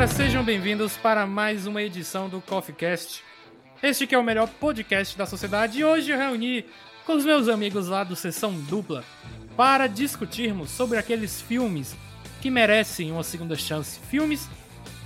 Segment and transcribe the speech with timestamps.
[0.00, 3.22] Galera, sejam bem-vindos para mais uma edição do Coffee Cast.
[3.82, 6.64] Este que é o melhor podcast da sociedade e hoje eu reuni
[7.04, 9.04] com os meus amigos lá do Sessão Dupla
[9.58, 11.94] para discutirmos sobre aqueles filmes
[12.40, 14.00] que merecem uma segunda chance.
[14.08, 14.48] Filmes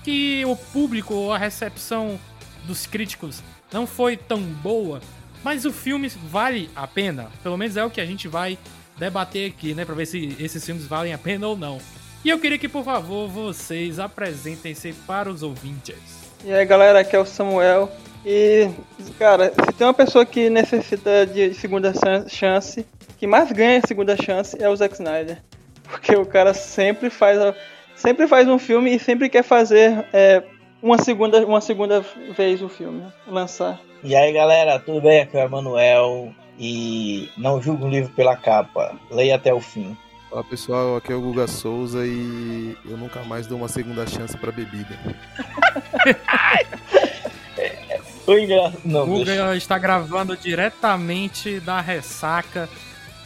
[0.05, 2.17] que o público ou a recepção
[2.65, 5.01] dos críticos não foi tão boa,
[5.43, 7.33] mas o filme vale a pena.
[7.43, 8.57] Pelo menos é o que a gente vai
[8.97, 11.81] debater aqui, né, para ver se esses filmes valem a pena ou não.
[12.25, 16.33] E eu queria que, por favor, vocês apresentem-se para os ouvintes.
[16.43, 17.91] E aí, galera, aqui é o Samuel.
[18.25, 18.71] E,
[19.19, 21.93] cara, se tem uma pessoa que necessita de segunda
[22.27, 22.87] chance,
[23.19, 25.43] que mais ganha segunda chance é o Zack Snyder.
[25.85, 27.39] Porque o cara sempre faz,
[27.95, 30.43] sempre faz um filme e sempre quer fazer é,
[30.83, 32.03] uma, segunda, uma segunda
[32.35, 33.79] vez o filme, lançar.
[34.03, 35.21] E aí, galera, tudo bem?
[35.21, 36.33] Aqui é o Emanuel.
[36.59, 39.95] E não julgue um livro pela capa, leia até o fim.
[40.35, 44.37] Olá pessoal, aqui é o Guga Souza e eu nunca mais dou uma segunda chance
[44.37, 44.99] pra bebida.
[48.27, 48.49] Oi,
[48.85, 49.55] não, Guga deixa...
[49.55, 52.69] está gravando diretamente da ressaca,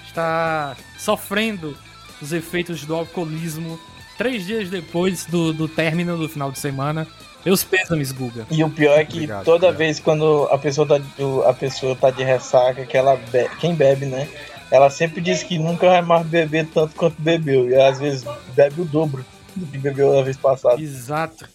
[0.07, 1.75] está sofrendo
[2.21, 3.81] os efeitos do alcoolismo
[4.19, 7.07] três dias depois do, do término do final de semana.
[7.43, 8.47] Meus pêsames, Guga.
[8.51, 9.79] E o pior é que obrigado, toda obrigado.
[9.79, 11.01] vez quando a pessoa tá,
[11.49, 13.49] a pessoa tá de ressaca, que ela be...
[13.59, 14.29] quem bebe, né?
[14.71, 17.69] Ela sempre diz que nunca vai mais beber tanto quanto bebeu.
[17.69, 18.25] E às vezes
[18.55, 19.25] bebe o dobro
[19.57, 20.81] do que bebeu na vez passada.
[20.81, 21.49] Exato.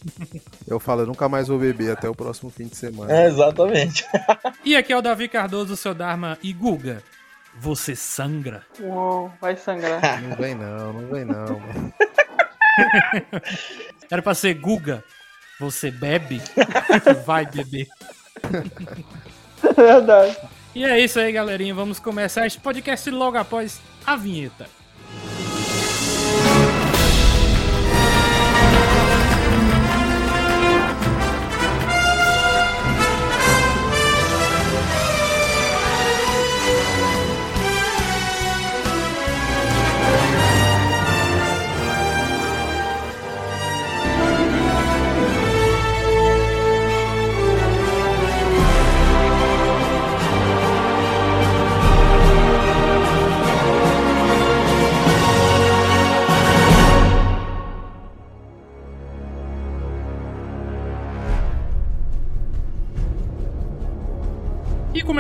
[0.68, 3.14] Eu falo, eu nunca mais vou beber até o próximo fim de semana.
[3.14, 4.06] É, exatamente.
[4.66, 7.04] e aqui é o Davi Cardoso, seu Dharma e Guga.
[7.60, 8.64] Você sangra?
[8.80, 10.02] Uou, vai sangrar.
[10.24, 11.62] Não vem não, não vem não.
[14.10, 15.04] Era pra ser Guga.
[15.60, 16.42] Você bebe?
[17.26, 17.88] vai beber.
[19.64, 20.38] É verdade.
[20.76, 21.74] E é isso aí, galerinha.
[21.74, 24.68] Vamos começar este podcast logo após a vinheta.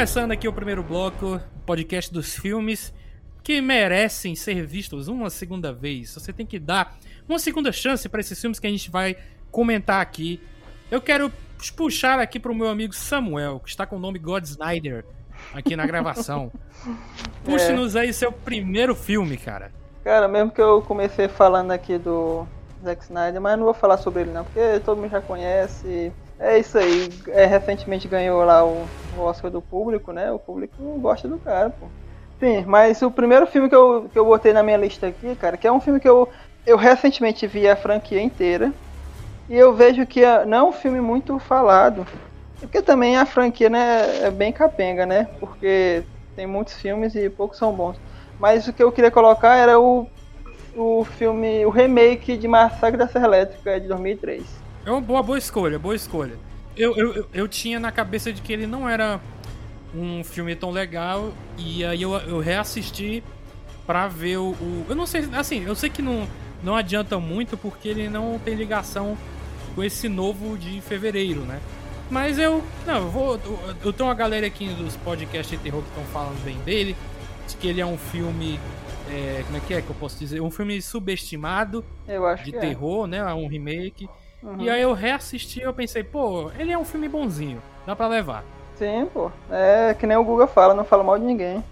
[0.03, 2.93] Começando aqui o primeiro bloco, podcast dos filmes
[3.41, 6.13] que merecem ser vistos uma segunda vez.
[6.13, 6.97] Você tem que dar
[7.27, 9.15] uma segunda chance para esses filmes que a gente vai
[9.49, 10.41] comentar aqui.
[10.91, 11.31] Eu quero
[11.77, 15.05] puxar aqui para o meu amigo Samuel, que está com o nome God Snyder
[15.53, 16.51] aqui na gravação.
[17.45, 18.01] Puxe-nos é.
[18.01, 19.71] aí seu primeiro filme, cara.
[20.03, 22.45] Cara, mesmo que eu comecei falando aqui do
[22.83, 26.11] Zack Snyder, mas não vou falar sobre ele não, porque todo mundo já conhece.
[26.43, 27.09] É isso aí.
[27.29, 28.85] É, recentemente ganhou lá o,
[29.17, 30.29] Oscar do público, né?
[30.31, 31.87] O público gosta do cara, pô.
[32.39, 35.55] Sim, mas o primeiro filme que eu, que eu botei na minha lista aqui, cara,
[35.55, 36.29] que é um filme que eu,
[36.65, 38.73] eu recentemente vi a franquia inteira.
[39.49, 42.05] E eu vejo que é, não é um filme muito falado.
[42.59, 45.25] Porque também a franquia né, é bem capenga, né?
[45.39, 46.05] Porque
[46.35, 47.97] tem muitos filmes e poucos são bons.
[48.39, 50.09] Mas o que eu queria colocar era o,
[50.75, 54.62] o filme, o remake de Massacre da Serra Elétrica de 2003.
[54.85, 56.37] É uma boa, boa escolha, boa escolha.
[56.75, 59.19] Eu, eu, eu tinha na cabeça de que ele não era
[59.93, 63.23] um filme tão legal e aí eu, eu reassisti
[63.85, 66.27] pra ver o, o, Eu não sei, assim, eu sei que não,
[66.63, 69.17] não adianta muito porque ele não tem ligação
[69.75, 71.59] com esse novo de fevereiro, né?
[72.09, 72.63] Mas eu.
[72.85, 73.35] Não, eu vou.
[73.35, 76.95] Eu, eu tenho uma galera aqui dos podcasts de terror que estão falando bem dele.
[77.47, 78.59] De que ele é um filme.
[79.09, 80.41] É, como é que é que eu posso dizer?
[80.41, 81.83] Um filme subestimado
[82.43, 82.59] de é.
[82.59, 83.09] terror, é.
[83.09, 83.33] né?
[83.33, 84.07] Um remake.
[84.43, 84.61] Uhum.
[84.61, 88.07] E aí eu reassisti e eu pensei, pô, ele é um filme bonzinho, dá pra
[88.07, 88.43] levar.
[88.75, 89.31] Sim, pô.
[89.49, 91.63] É que nem o Guga fala, não fala mal de ninguém.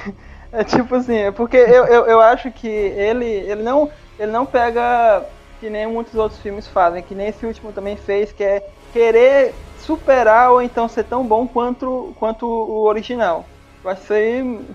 [0.50, 4.46] é tipo assim, é porque eu, eu, eu acho que ele, ele, não, ele não
[4.46, 5.24] pega
[5.60, 9.54] que nem muitos outros filmes fazem, que nem esse último também fez, que é querer
[9.80, 13.44] superar ou então ser tão bom quanto, quanto o original.
[13.82, 14.66] Eu acho que isso aí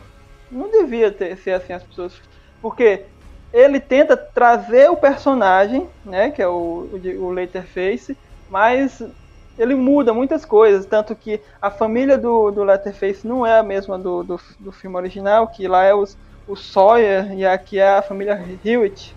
[0.52, 2.14] não devia ter, ser assim as pessoas.
[2.62, 3.06] Porque
[3.54, 8.18] ele tenta trazer o personagem, né, que é o, o, o Leatherface,
[8.50, 9.02] mas
[9.60, 14.00] ele muda muitas coisas, tanto que a família do, do Letterface não é a mesma
[14.00, 16.18] do, do, do filme original, que lá é os,
[16.48, 19.14] o Sawyer e aqui é a família Hewitt.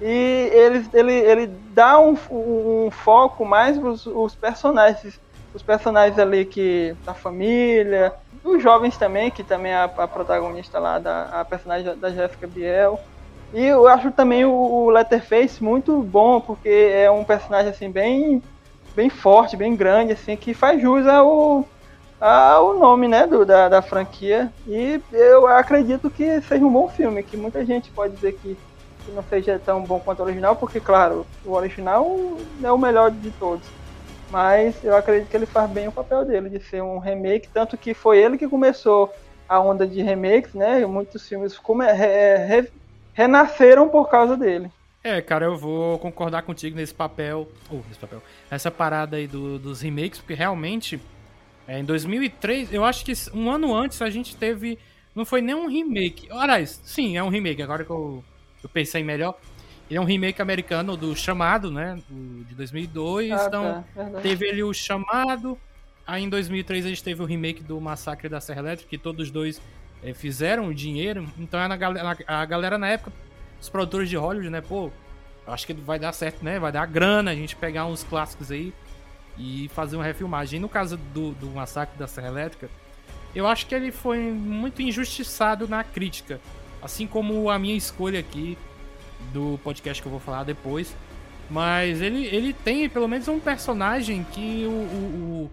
[0.00, 5.20] E ele, ele, ele dá um, um foco mais os, os personagens,
[5.52, 8.12] os personagens ali que da família,
[8.44, 12.46] dos jovens também, que também é a, a protagonista lá, da, a personagem da Jessica
[12.46, 12.96] Biel.
[13.54, 18.42] E eu acho também o, Letterface muito bom, porque é um personagem assim bem
[18.94, 21.68] bem forte, bem grande, assim, que faz jus ao,
[22.20, 24.52] ao nome, né, do, da, da franquia.
[24.66, 28.56] E eu acredito que seja um bom filme, que muita gente pode dizer que,
[29.04, 32.06] que não seja tão bom quanto o original, porque, claro, o original
[32.62, 33.68] é o melhor de todos.
[34.28, 37.76] Mas eu acredito que ele faz bem o papel dele, de ser um remake, tanto
[37.78, 39.10] que foi ele que começou
[39.48, 40.86] a onda de remakes, né?
[40.86, 42.72] Muitos filmes come, re, re,
[43.14, 44.70] renasceram por causa dele.
[45.02, 47.48] É, cara, eu vou concordar contigo nesse papel.
[47.70, 48.22] Oh, nesse papel.
[48.50, 50.98] Essa parada aí do, dos remakes, porque realmente,
[51.68, 54.78] é, em 2003, eu acho que um ano antes a gente teve.
[55.14, 56.26] Não foi nem um remake.
[56.30, 58.24] Aliás, sim, é um remake, agora que eu,
[58.62, 59.38] eu pensei melhor.
[59.90, 61.98] Ele é um remake americano do Chamado, né?
[62.08, 63.30] Do, de 2002.
[63.30, 65.58] Ah, então, tá, teve ele o Chamado.
[66.06, 69.30] Aí em 2003 a gente teve o remake do Massacre da Serra Elétrica, que todos
[69.30, 69.60] dois
[70.04, 71.26] é, fizeram dinheiro.
[71.38, 73.12] Então a galera, a galera na época
[73.60, 74.60] os produtores de Hollywood, né?
[74.60, 74.90] Pô,
[75.46, 76.58] acho que vai dar certo, né?
[76.58, 78.74] Vai dar grana a gente pegar uns clássicos aí
[79.38, 80.58] e fazer uma refilmagem.
[80.58, 82.68] E no caso do, do Massacre da Serra Elétrica,
[83.34, 86.38] eu acho que ele foi muito injustiçado na crítica.
[86.82, 88.58] Assim como a minha escolha aqui
[89.32, 90.94] do podcast que eu vou falar depois.
[91.50, 95.50] Mas ele, ele tem pelo menos um personagem que o, o,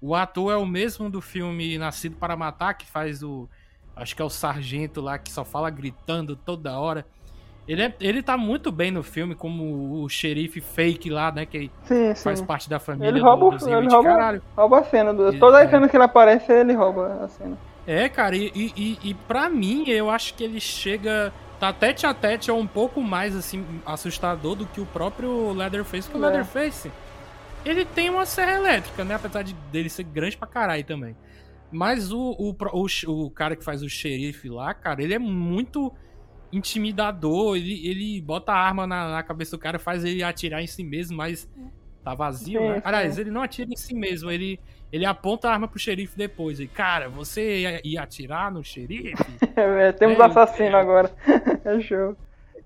[0.00, 3.48] o, o ator é o mesmo do filme Nascido para Matar, que faz o.
[3.98, 7.04] Acho que é o sargento lá que só fala gritando toda hora.
[7.66, 11.44] Ele, é, ele tá muito bem no filme, como o xerife fake lá, né?
[11.44, 13.08] Que sim, faz parte da família.
[13.08, 15.12] Ele rouba, do, ele rouba, rouba a cena.
[15.12, 15.68] Do, toda a é.
[15.68, 17.58] cena que ele aparece, ele rouba a cena.
[17.86, 21.30] É, cara, e, e, e pra mim, eu acho que ele chega.
[21.60, 26.08] Tá tete a tete, é um pouco mais assim, assustador do que o próprio Leatherface.
[26.08, 26.20] Porque é.
[26.20, 26.90] o Leatherface,
[27.64, 29.16] ele tem uma serra elétrica, né?
[29.16, 31.14] Apesar de dele ser grande pra caralho também.
[31.70, 35.92] Mas o, o, o, o cara que faz o xerife lá, cara, ele é muito
[36.52, 40.66] intimidador, ele, ele bota a arma na, na, cabeça do cara, faz ele atirar em
[40.66, 41.48] si mesmo, mas
[42.02, 42.82] tá vazio, sim, né?
[42.84, 44.58] Aliás, ele não atira em si mesmo, ele,
[44.90, 46.58] ele aponta a arma pro xerife depois.
[46.58, 49.14] E, cara, você ia, ia atirar no xerife?
[49.56, 51.12] é, temos é, assassino é, agora.
[51.64, 52.16] é show.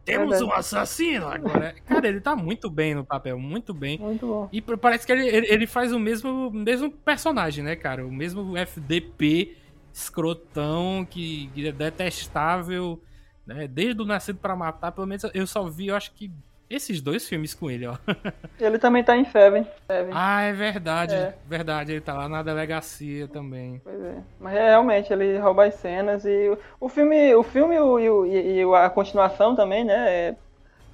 [0.05, 1.75] Temos um assassino agora.
[1.87, 3.99] Cara, ele tá muito bem no papel, muito bem.
[3.99, 4.49] Muito bom.
[4.53, 8.07] E parece que ele, ele faz o mesmo, mesmo personagem, né, cara?
[8.07, 9.57] O mesmo FDP
[9.93, 13.01] escrotão, que, que é detestável
[13.47, 13.67] né?
[13.67, 16.31] Desde o Nascido para Matar, pelo menos eu só vi, eu acho que
[16.75, 17.97] esses dois filmes com ele, ó.
[18.59, 19.67] Ele também tá em Seven.
[19.87, 20.13] Seven.
[20.15, 21.15] Ah, é verdade.
[21.15, 21.35] É.
[21.47, 23.81] Verdade, ele tá lá na delegacia também.
[23.83, 24.17] Pois é.
[24.39, 28.89] Mas é, realmente, ele rouba as cenas e o filme, o filme e, e a
[28.89, 30.11] continuação também, né?
[30.11, 30.37] É,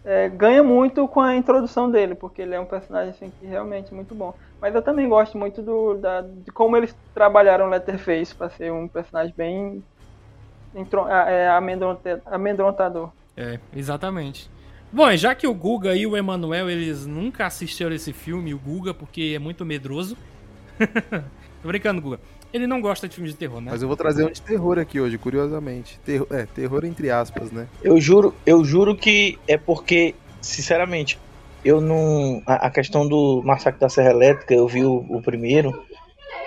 [0.05, 3.93] é, ganha muito com a introdução dele, porque ele é um personagem assim, que realmente
[3.93, 4.35] é muito bom.
[4.61, 8.89] Mas eu também gosto muito do, da, de como eles trabalharam Letterface para ser um
[8.89, 9.85] personagem bem
[11.29, 11.49] é,
[12.27, 13.11] amedrontador.
[13.37, 14.51] É, exatamente.
[14.91, 18.95] Bom, já que o Guga e o Emanuel, eles nunca assistiram esse filme, o Guga,
[18.95, 20.17] porque é muito medroso.
[21.63, 22.21] Tô brincando, Guga.
[22.53, 23.71] Ele não gosta de filmes de terror, né?
[23.71, 26.01] Mas eu vou trazer um de terror aqui hoje, curiosamente.
[26.05, 27.69] Terror, é, terror entre aspas, né?
[27.83, 31.19] Eu juro, eu juro que é porque, sinceramente,
[31.63, 32.43] eu não.
[32.47, 35.85] A, a questão do Massacre da Serra Elétrica, eu vi o, o primeiro,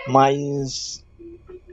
[0.07, 1.05] mas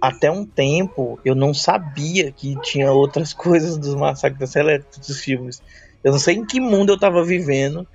[0.00, 5.20] até um tempo eu não sabia que tinha outras coisas dos massacres da Serra dos
[5.20, 5.62] filmes.
[6.02, 7.86] Eu não sei em que mundo eu tava vivendo,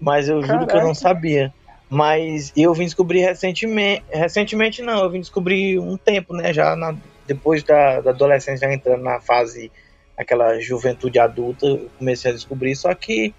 [0.00, 0.52] mas eu Caraca.
[0.52, 1.52] juro que eu não sabia.
[1.88, 6.94] Mas eu vim descobrir recentemente, recentemente não, eu vim descobrir um tempo, né, já na,
[7.26, 9.72] depois da, da adolescência, já entrando na fase,
[10.16, 13.34] aquela juventude adulta, eu comecei a descobrir, só que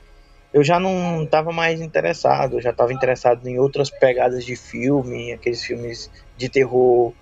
[0.54, 5.32] eu já não estava mais interessado, eu já estava interessado em outras pegadas de filme,
[5.32, 7.13] aqueles filmes de terror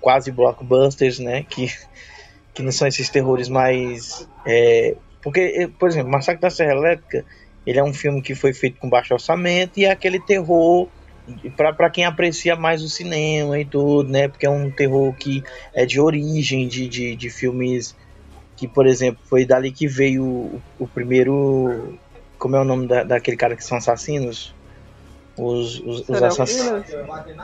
[0.00, 1.44] quase blockbusters, né?
[1.48, 1.72] Que,
[2.52, 4.28] que não são esses terrores mais.
[4.46, 7.24] É, porque, por exemplo, Massacre da Serra Elétrica
[7.66, 10.86] ele é um filme que foi feito com baixo orçamento e é aquele terror
[11.56, 14.28] para quem aprecia mais o cinema e tudo, né?
[14.28, 17.96] Porque é um terror que é de origem de, de, de filmes
[18.54, 21.98] que, por exemplo, foi dali que veio o, o primeiro.
[22.38, 24.54] Como é o nome da, daquele cara que são assassinos?
[25.38, 26.84] Os, os, os assassinos.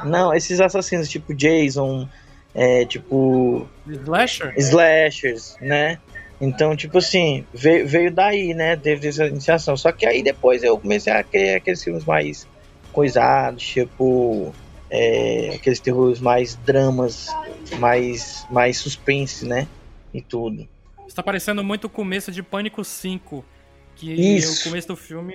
[0.05, 2.07] Não, esses assassinos tipo Jason,
[2.55, 3.67] é, tipo.
[3.89, 4.53] Slasher?
[4.59, 5.99] Slashers, né?
[6.41, 8.75] Então, tipo assim, veio, veio daí, né?
[8.77, 9.77] Teve essa iniciação.
[9.77, 12.47] Só que aí depois eu comecei a querer aqueles filmes mais
[12.93, 14.55] coisados, tipo.
[14.91, 17.29] é, aqueles terrores mais dramas,
[17.79, 19.69] mais, mais suspense, né?
[20.13, 20.67] E tudo.
[21.07, 23.45] Está parecendo muito o começo de Pânico 5.
[23.97, 24.63] Que Isso.
[24.63, 25.35] o começo do filme,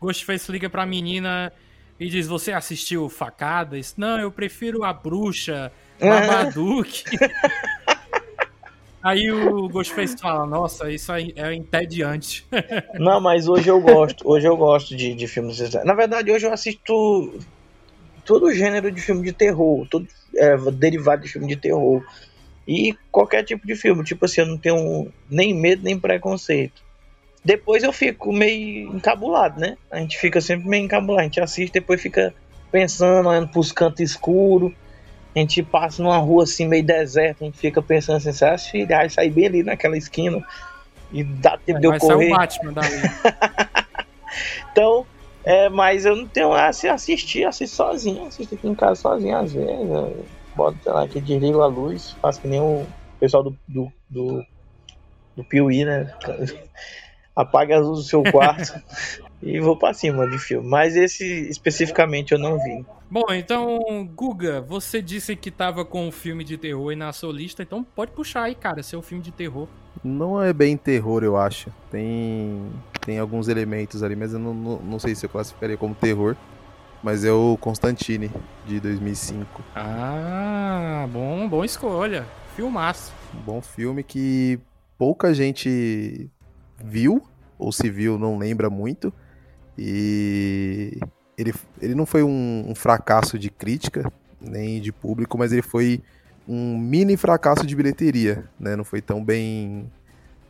[0.00, 1.52] Ghostface liga pra menina
[1.98, 3.94] e diz: Você assistiu Facadas?
[3.96, 7.04] Não, eu prefiro a bruxa, Babadook.
[9.04, 12.46] Aí o Ghostface fala: Nossa, isso aí é entediante.
[12.98, 14.26] Não, mas hoje eu gosto.
[14.26, 15.60] Hoje eu gosto de, de filmes.
[15.84, 17.38] Na verdade, hoje eu assisto
[18.24, 22.02] todo gênero de filme de terror, todo é, derivado de filme de terror.
[22.66, 24.02] E qualquer tipo de filme.
[24.02, 26.82] Tipo assim, eu não tenho nem medo nem preconceito.
[27.44, 29.76] Depois eu fico meio encabulado, né?
[29.90, 31.20] A gente fica sempre meio encabulado.
[31.20, 32.34] A gente assiste, depois fica
[32.72, 34.72] pensando, olhando pros cantos escuros.
[35.34, 38.92] A gente passa numa rua assim, meio deserta, a gente fica pensando assim, se assistir,
[38.92, 40.44] aí sair bem ali naquela esquina
[41.12, 42.26] e dá tempo de eu Vai sair correr.
[42.26, 42.94] o Batman dali.
[44.72, 45.06] Então,
[45.44, 49.52] é, mas eu não tenho assim, assistir, assisto sozinho, assisto aqui em casa sozinho às
[49.52, 49.88] vezes.
[49.88, 50.24] Eu
[50.56, 52.84] boto sei lá, aqui, desligo a luz, faço que nem o
[53.20, 54.44] pessoal do, do, do,
[55.36, 56.12] do Piuí, né?
[57.36, 58.74] Apaga a luz do seu quarto
[59.44, 60.66] e vou pra cima de filme.
[60.66, 62.84] Mas esse especificamente eu não vi.
[63.10, 67.32] Bom, então, Guga, você disse que tava com um filme de terror aí na sua
[67.32, 69.68] lista, então pode puxar aí, cara, seu filme de terror.
[70.02, 71.70] Não é bem terror, eu acho.
[71.90, 72.70] Tem,
[73.04, 76.34] tem alguns elementos ali, mas eu não, não, não sei se eu classificaria como terror.
[77.02, 78.30] Mas é o Constantine,
[78.66, 79.62] de 2005.
[79.76, 82.26] Ah, bom, boa escolha.
[82.56, 83.12] Filmaço.
[83.34, 84.58] Um bom filme que
[84.96, 86.30] pouca gente
[86.82, 87.22] viu,
[87.58, 89.12] ou se viu não lembra muito.
[89.78, 90.98] E
[91.36, 96.00] ele, ele não foi um, um fracasso de crítica, nem de público, mas ele foi
[96.46, 98.76] um mini fracasso de bilheteria, né?
[98.76, 99.90] Não foi tão bem,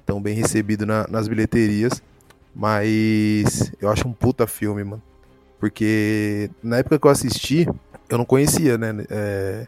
[0.05, 2.03] tão bem recebido na- nas bilheterias,
[2.55, 5.03] mas eu acho um puta filme, mano.
[5.59, 7.67] Porque na época que eu assisti,
[8.09, 9.05] eu não conhecia, né?
[9.09, 9.67] é,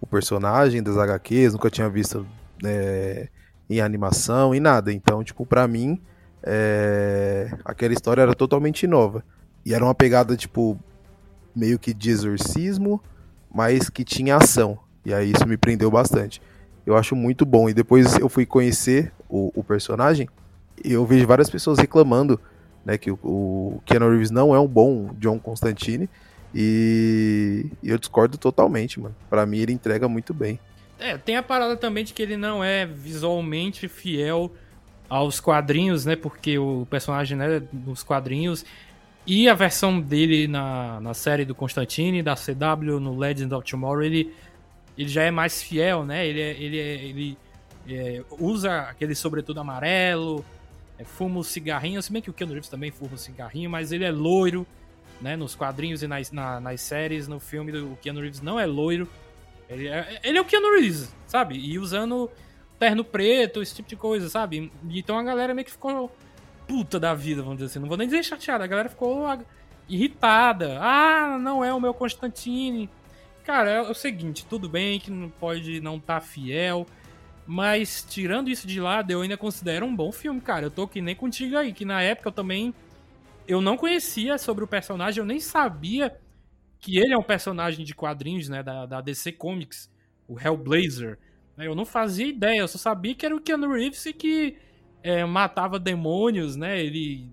[0.00, 2.26] o personagem das HQs, nunca tinha visto
[2.64, 3.28] é,
[3.68, 4.92] em animação e nada.
[4.92, 6.00] Então, tipo, pra mim,
[6.46, 9.24] é, aquela história era totalmente nova.
[9.64, 10.78] E era uma pegada, tipo,
[11.54, 13.00] meio que de exorcismo,
[13.52, 14.78] mas que tinha ação.
[15.04, 16.40] E aí isso me prendeu bastante.
[16.84, 17.68] Eu acho muito bom.
[17.68, 20.28] E depois eu fui conhecer o, o personagem
[20.82, 22.38] e eu vejo várias pessoas reclamando
[22.84, 26.08] né, que o, o Keanu Reeves não é um bom John Constantine.
[26.54, 29.14] E eu discordo totalmente, mano.
[29.30, 30.60] Pra mim ele entrega muito bem.
[30.98, 34.52] É, tem a parada também de que ele não é visualmente fiel
[35.14, 36.16] aos quadrinhos, né?
[36.16, 38.64] Porque o personagem, né, nos quadrinhos
[39.26, 44.02] e a versão dele na, na série do Constantine, da CW, no Legends of Tomorrow,
[44.02, 44.34] ele,
[44.98, 46.26] ele já é mais fiel, né?
[46.26, 47.38] Ele, é- ele, é- ele
[47.88, 50.44] é, usa aquele sobretudo amarelo,
[50.98, 53.92] é, fuma o cigarrinho, se bem que o Keanu Reeves também fuma o cigarrinho, mas
[53.92, 54.66] ele é loiro,
[55.20, 55.36] né?
[55.36, 59.08] Nos quadrinhos e nas, na- nas séries, no filme, o Keanu Reeves não é loiro.
[59.70, 61.54] Ele é, ele é o Keanu Reeves, sabe?
[61.56, 62.28] E usando
[62.78, 64.70] terno preto, esse tipo de coisa, sabe?
[64.90, 66.14] Então a galera meio que ficou
[66.66, 67.78] puta da vida, vamos dizer assim.
[67.78, 69.26] Não vou nem dizer chateada, a galera ficou
[69.88, 70.78] irritada.
[70.80, 72.88] Ah, não é o meu Constantine.
[73.44, 76.86] Cara, é o seguinte, tudo bem que não pode não estar fiel,
[77.46, 80.66] mas tirando isso de lado, eu ainda considero um bom filme, cara.
[80.66, 82.74] Eu tô que nem contigo aí, que na época eu também
[83.46, 86.16] eu não conhecia sobre o personagem, eu nem sabia
[86.80, 89.90] que ele é um personagem de quadrinhos, né, da, da DC Comics,
[90.26, 91.18] o Hellblazer.
[91.56, 94.56] Né, Eu não fazia ideia, eu só sabia que era o Keanu Reeves que
[95.02, 96.80] é, matava demônios, né?
[96.80, 97.30] Ele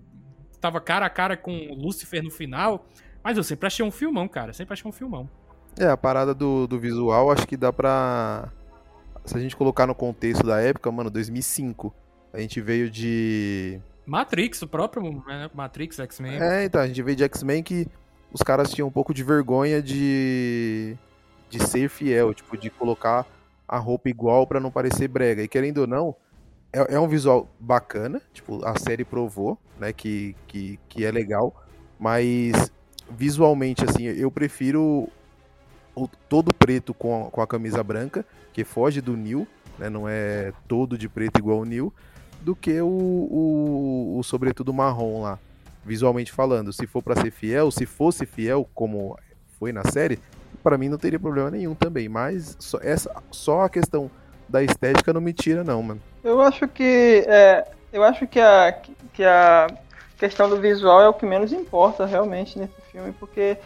[0.60, 2.86] tava cara a cara com o Lucifer no final.
[3.22, 4.52] Mas eu sempre achei um filmão, cara.
[4.52, 5.28] Sempre achei um filmão.
[5.78, 8.52] É, a parada do, do visual, acho que dá pra.
[9.24, 11.94] Se a gente colocar no contexto da época, mano, 2005.
[12.32, 13.80] A gente veio de.
[14.04, 16.42] Matrix, o próprio né, Matrix X-Men.
[16.42, 17.86] É, então, a gente veio de X-Men que
[18.32, 20.96] os caras tinham um pouco de vergonha de.
[21.48, 23.26] de ser fiel, tipo, de colocar
[23.72, 25.42] a roupa igual pra não parecer brega.
[25.42, 26.14] E querendo ou não,
[26.70, 31.64] é, é um visual bacana, tipo, a série provou, né, que, que, que é legal,
[31.98, 32.70] mas
[33.10, 35.08] visualmente, assim, eu prefiro
[35.94, 39.48] o todo preto com a, com a camisa branca, que foge do Neil,
[39.78, 41.90] né, não é todo de preto igual o Neil,
[42.42, 45.38] do que o, o, o sobretudo marrom lá,
[45.82, 46.74] visualmente falando.
[46.74, 49.18] Se for pra ser fiel, se fosse fiel como
[49.58, 50.18] foi na série,
[50.62, 54.10] pra mim não teria problema nenhum também, mas só, essa, só a questão
[54.48, 56.00] da estética não me tira não, mano.
[56.22, 58.74] Eu acho que é, eu acho que a
[59.12, 59.66] que a
[60.18, 63.56] questão do visual é o que menos importa realmente nesse filme, porque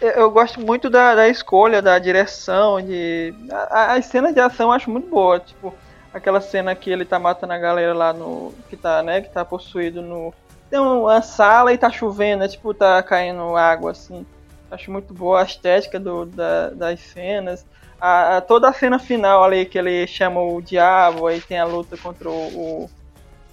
[0.00, 4.72] eu- gosto muito da, da escolha, da direção, de a, a cena de ação eu
[4.72, 5.74] acho muito boa, tipo
[6.12, 9.44] aquela cena que ele tá matando a galera lá no que tá, né, que tá
[9.44, 10.32] possuído no
[10.70, 14.26] tem uma sala e tá chovendo, né, tipo tá caindo água assim.
[14.72, 17.66] Acho muito boa a estética do, da, das cenas.
[18.00, 21.64] A, a, toda a cena final ali que ele chama o diabo, aí tem a
[21.66, 22.90] luta contra o, o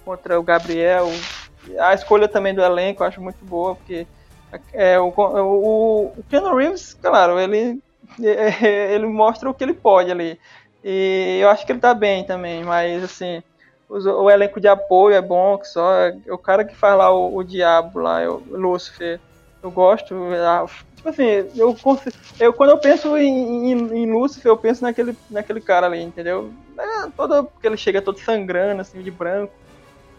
[0.02, 1.06] contra o Gabriel.
[1.78, 4.06] A escolha também do elenco eu acho muito boa, porque
[4.72, 7.78] é, o, o, o Keanu Reeves, claro, ele,
[8.18, 10.40] ele mostra o que ele pode ali.
[10.82, 13.42] E eu acho que ele tá bem também, mas assim,
[13.90, 17.36] o, elenco de apoio é bom, que só é o cara que faz lá o,
[17.36, 19.20] o diabo lá, o Lúcifer,
[19.62, 20.14] eu gosto.
[21.00, 21.24] Tipo assim,
[21.56, 21.74] eu,
[22.38, 26.52] eu quando eu penso em, em, em Lúcifer, eu penso naquele, naquele cara ali, entendeu?
[26.78, 29.50] É, todo, porque ele chega todo sangrando, assim, de branco.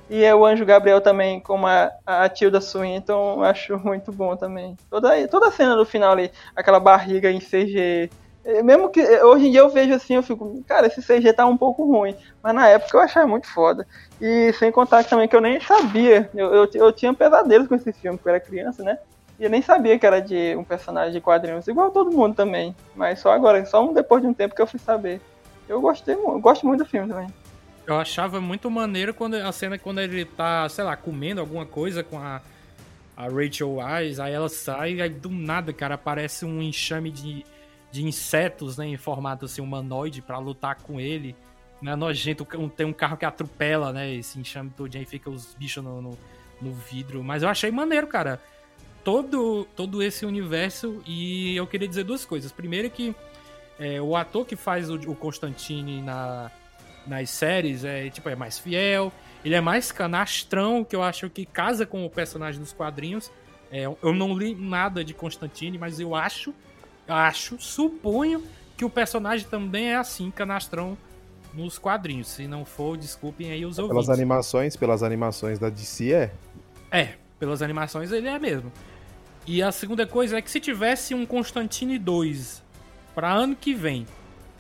[0.10, 4.36] E é o Anjo Gabriel também, como a, a Tilda Swinton, eu acho muito bom
[4.36, 4.76] também.
[4.90, 8.10] Toda, toda a cena do final ali, aquela barriga em CG.
[8.44, 11.46] É, mesmo que hoje em dia eu vejo assim, eu fico, cara, esse CG tá
[11.46, 12.16] um pouco ruim.
[12.42, 13.86] Mas na época eu achava muito foda.
[14.20, 16.28] E sem contar também que eu nem sabia.
[16.34, 18.98] Eu, eu, eu tinha pesadelos com esse filme, porque eu era criança, né?
[19.42, 22.76] E eu nem sabia que era de um personagem de quadrinhos, igual todo mundo também.
[22.96, 25.20] Mas só agora, só depois de um tempo que eu fui saber.
[25.68, 27.28] Eu gostei, eu gosto muito do filme também.
[27.88, 32.04] Eu achava muito maneiro quando a cena quando ele tá, sei lá, comendo alguma coisa
[32.04, 32.40] com a,
[33.18, 37.44] a Rachel Wise, aí ela sai aí do nada, cara, aparece um enxame de,
[37.92, 41.36] de insetos, né, em formato assim, humanoide para lutar com ele.
[41.82, 42.46] Né, nojento,
[42.78, 46.18] tem um carro que atropela, né, esse enxame todo, aí fica os bichos no, no,
[46.62, 47.24] no vidro.
[47.24, 48.40] Mas eu achei maneiro, cara.
[49.04, 52.52] Todo, todo esse universo e eu queria dizer duas coisas.
[52.52, 53.16] Primeiro que
[53.80, 56.52] é, o ator que faz o, o Constantine na,
[57.08, 59.12] nas séries é tipo é mais fiel,
[59.44, 63.32] ele é mais canastrão, que eu acho que casa com o personagem dos quadrinhos.
[63.72, 66.54] É, eu não li nada de Constantine, mas eu acho,
[67.08, 68.44] acho, suponho
[68.78, 70.98] que o personagem também é assim, canastrão
[71.54, 72.28] nos quadrinhos.
[72.28, 74.06] Se não for, desculpem aí os pelas ouvintes.
[74.06, 76.32] Pelas animações, pelas animações da DC é?
[76.92, 78.72] É, pelas animações ele é mesmo.
[79.46, 82.64] E a segunda coisa é que se tivesse um Constantine 2
[83.16, 84.06] para ano que vem,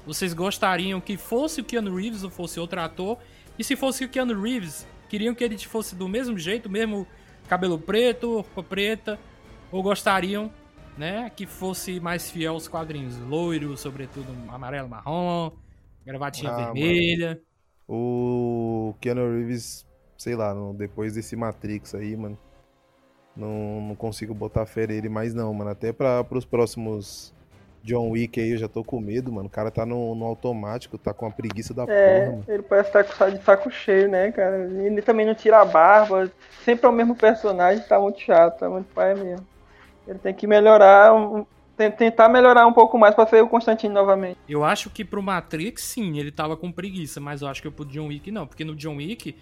[0.05, 3.19] vocês gostariam que fosse o Keanu Reeves ou fosse outro ator?
[3.59, 7.05] E se fosse o Keanu Reeves, queriam que ele fosse do mesmo jeito, mesmo
[7.47, 9.19] cabelo preto, roupa preta?
[9.71, 10.51] Ou gostariam,
[10.97, 13.17] né, que fosse mais fiel aos quadrinhos?
[13.19, 15.51] Loiro, sobretudo amarelo, marrom,
[16.03, 17.27] gravatinha ah, vermelha.
[17.29, 17.41] Mano.
[17.87, 19.85] O Keanu Reeves,
[20.17, 22.37] sei lá, depois desse Matrix aí, mano,
[23.35, 25.71] não, não consigo botar fé nele mais não, mano.
[25.71, 27.33] Até para os próximos
[27.83, 29.47] John Wick aí, eu já tô com medo, mano.
[29.47, 32.45] O cara tá no, no automático, tá com a preguiça da é, porra, mano.
[32.47, 34.57] Ele parece estar tá de saco cheio, né, cara?
[34.57, 36.31] Ele também não tira a barba,
[36.63, 39.45] sempre é o mesmo personagem, tá muito chato, tá muito pai mesmo.
[40.07, 41.11] Ele tem que melhorar,
[41.97, 44.37] tentar melhorar um pouco mais pra ser o Constantine novamente.
[44.47, 47.85] Eu acho que pro Matrix, sim, ele tava com preguiça, mas eu acho que pro
[47.85, 49.35] John Wick não, porque no John Wick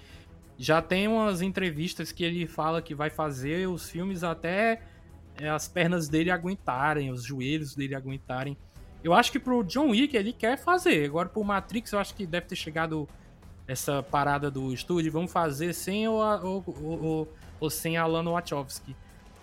[0.59, 4.81] já tem umas entrevistas que ele fala que vai fazer os filmes até
[5.39, 8.57] é, as pernas dele aguentarem, os joelhos dele aguentarem.
[9.01, 11.05] Eu acho que pro John Wick ele quer fazer.
[11.05, 13.07] Agora pro Matrix eu acho que deve ter chegado
[13.65, 17.27] essa parada do estúdio, vamos fazer sem o, o, o,
[17.61, 18.93] o sem Alan Wachowski.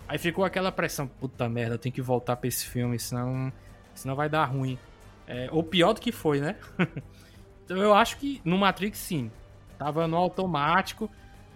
[0.07, 3.51] Aí ficou aquela pressão, puta merda, tem que voltar pra esse filme, senão,
[3.95, 4.77] senão vai dar ruim.
[5.25, 6.57] É, ou pior do que foi, né?
[7.65, 9.31] então eu acho que no Matrix sim.
[9.77, 11.09] Tava no automático,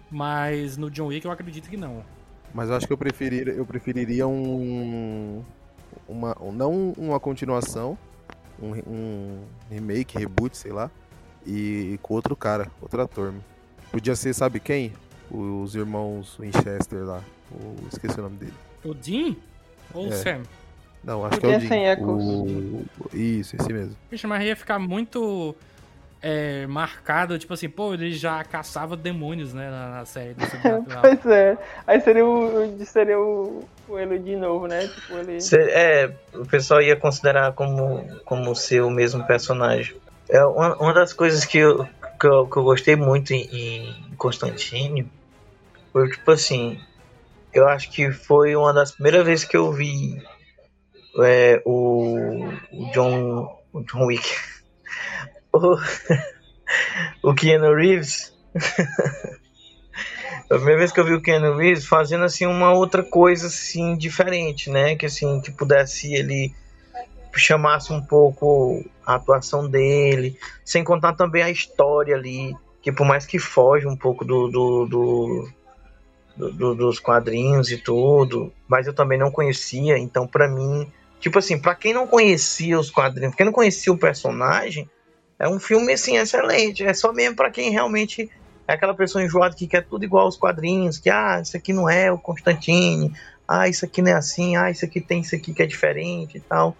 [0.10, 2.04] mas no John Wick eu acredito que não.
[2.54, 5.44] Mas eu acho que eu preferiria, eu preferiria um.
[6.08, 7.98] Uma, não uma continuação,
[8.62, 10.90] um, um remake, reboot, sei lá,
[11.46, 13.34] e, e, com outro cara, outro ator.
[13.92, 14.94] Podia ser, sabe quem?
[15.30, 17.22] Os irmãos Winchester lá.
[17.52, 18.54] O, esqueci o nome dele.
[18.84, 19.36] O Dean?
[19.94, 20.16] Ou o é.
[20.16, 20.44] Sam?
[21.04, 22.08] Não, acho Podia que é o Dean.
[22.08, 22.86] O...
[23.14, 23.96] Isso, esse mesmo.
[24.10, 25.56] Vixe, mas ia ficar muito
[26.22, 30.46] é, marcado, tipo assim, pô, ele já caçava demônios, né, na, na série do
[31.02, 31.58] Pois é.
[31.88, 34.88] Aí seria o, seria o, o ele de novo, né?
[34.88, 35.40] Tipo, ele...
[35.72, 39.96] É, o pessoal ia considerar como, como ser o mesmo personagem.
[40.30, 41.88] É uma, uma das coisas que eu,
[42.20, 45.12] que eu, que eu gostei muito em, em Constantine
[45.92, 46.80] foi, tipo assim,
[47.52, 50.22] eu acho que foi uma das primeiras vezes que eu vi
[51.22, 54.24] é, o, o John, o John Wick
[55.54, 55.78] o,
[57.30, 58.34] o Keanu Reeves.
[60.50, 63.96] a primeira vez que eu vi o Keanu Reeves fazendo assim uma outra coisa assim
[63.98, 64.96] diferente, né?
[64.96, 66.54] Que assim, que pudesse ele
[67.34, 73.26] chamasse um pouco a atuação dele, sem contar também a história ali, que por mais
[73.26, 75.50] que foge um pouco do, do, do,
[76.50, 81.60] do dos quadrinhos e tudo, mas eu também não conhecia, então para mim, tipo assim,
[81.60, 84.90] para quem não conhecia os quadrinhos, quem não conhecia o personagem,
[85.42, 86.86] é um filme, assim, excelente.
[86.86, 88.30] É só mesmo para quem realmente
[88.68, 91.90] é aquela pessoa enjoada que quer tudo igual aos quadrinhos, que, ah, isso aqui não
[91.90, 93.12] é o Constantine,
[93.48, 96.38] ah, isso aqui não é assim, ah, isso aqui tem isso aqui que é diferente
[96.38, 96.78] e tal.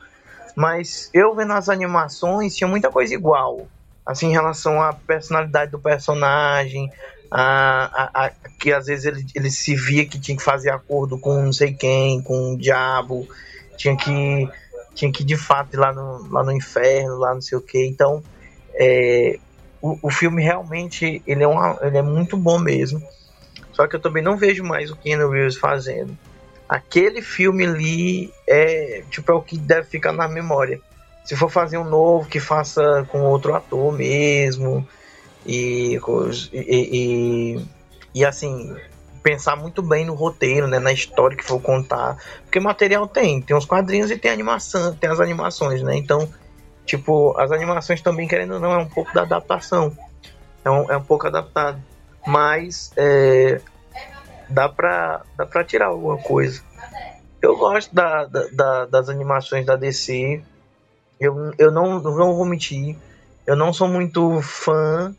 [0.56, 3.68] Mas eu vendo as animações, tinha muita coisa igual.
[4.06, 6.92] Assim, em relação à personalidade do personagem,
[7.32, 11.18] a, a, a, que às vezes ele, ele se via que tinha que fazer acordo
[11.18, 13.28] com não sei quem, com o diabo,
[13.76, 14.48] tinha que,
[14.94, 17.88] tinha que de fato ir lá no, lá no inferno, lá não sei o que.
[17.88, 18.22] Então,
[18.76, 19.38] é,
[19.82, 23.02] o, o filme realmente ele é, uma, ele é muito bom mesmo.
[23.74, 26.18] Só que eu também não vejo mais o Keanu Reeves fazendo.
[26.68, 30.80] Aquele filme ali é tipo é o que deve ficar na memória.
[31.26, 34.88] Se for fazer um novo, que faça com outro ator mesmo.
[35.46, 36.00] E,
[36.54, 37.66] e, e,
[38.14, 38.76] e assim,
[39.24, 43.56] pensar muito bem no roteiro, né, na história que for contar, porque material tem, tem
[43.56, 45.96] os quadrinhos e tem animação, tem as animações, né?
[45.96, 46.28] Então,
[46.86, 49.96] tipo, as animações também querendo ou não é um pouco da adaptação,
[50.64, 51.82] é um, é um pouco adaptado,
[52.26, 53.62] mas é,
[54.50, 56.62] dá pra dá para tirar alguma coisa.
[57.42, 60.44] Eu gosto da, da, da, das animações da DC.
[61.20, 62.96] Eu, eu não, não vou mentir.
[63.48, 65.16] Eu não sou muito fã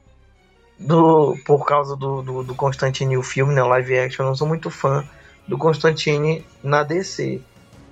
[0.78, 4.46] do por causa do, do, do Constantine o filme, né, live action, eu não sou
[4.46, 5.04] muito fã
[5.46, 7.40] do Constantine na DC.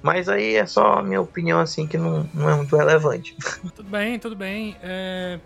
[0.03, 3.37] Mas aí é só a minha opinião, assim, que não, não é muito relevante.
[3.75, 4.77] Tudo bem, tudo bem.
[4.83, 5.39] É,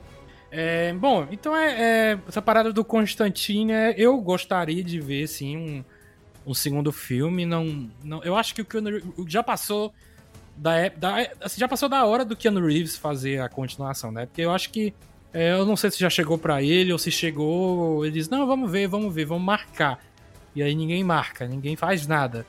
[0.51, 5.57] é, bom, então é, é, essa parada do Constantine, é, eu gostaria de ver, sim,
[5.57, 5.85] um,
[6.47, 7.45] um segundo filme.
[7.45, 8.91] Não, não, eu acho que o Keanu
[9.27, 9.93] já passou
[10.57, 14.27] da, da assim, já passou da hora do Keanu Reeves fazer a continuação, né?
[14.27, 14.95] Porque eu acho que
[15.33, 18.05] é, eu não sei se já chegou para ele ou se chegou.
[18.05, 19.99] Ele diz: Não, vamos ver, vamos ver, vamos marcar.
[20.55, 22.47] E aí ninguém marca, ninguém faz nada.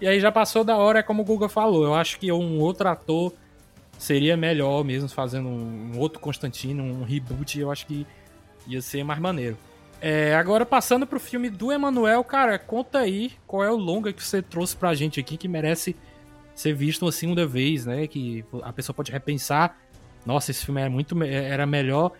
[0.00, 1.84] E aí já passou da hora, é como o Guga falou.
[1.84, 3.32] Eu acho que um outro ator
[3.98, 7.58] seria melhor mesmo fazendo um outro Constantino, um reboot.
[7.58, 8.06] Eu acho que
[8.66, 9.56] ia ser mais maneiro.
[10.00, 14.22] É, agora passando pro filme do Emanuel, cara, conta aí qual é o longa que
[14.22, 15.96] você trouxe pra gente aqui que merece
[16.54, 18.06] ser visto uma segunda vez, né?
[18.06, 19.78] Que a pessoa pode repensar
[20.26, 22.10] nossa, esse filme era muito era melhor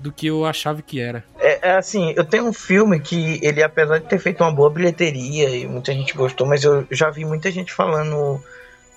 [0.00, 1.22] do que eu achava que era.
[1.38, 4.70] É, é, assim, eu tenho um filme que ele, apesar de ter feito uma boa
[4.70, 8.42] bilheteria e muita gente gostou, mas eu já vi muita gente falando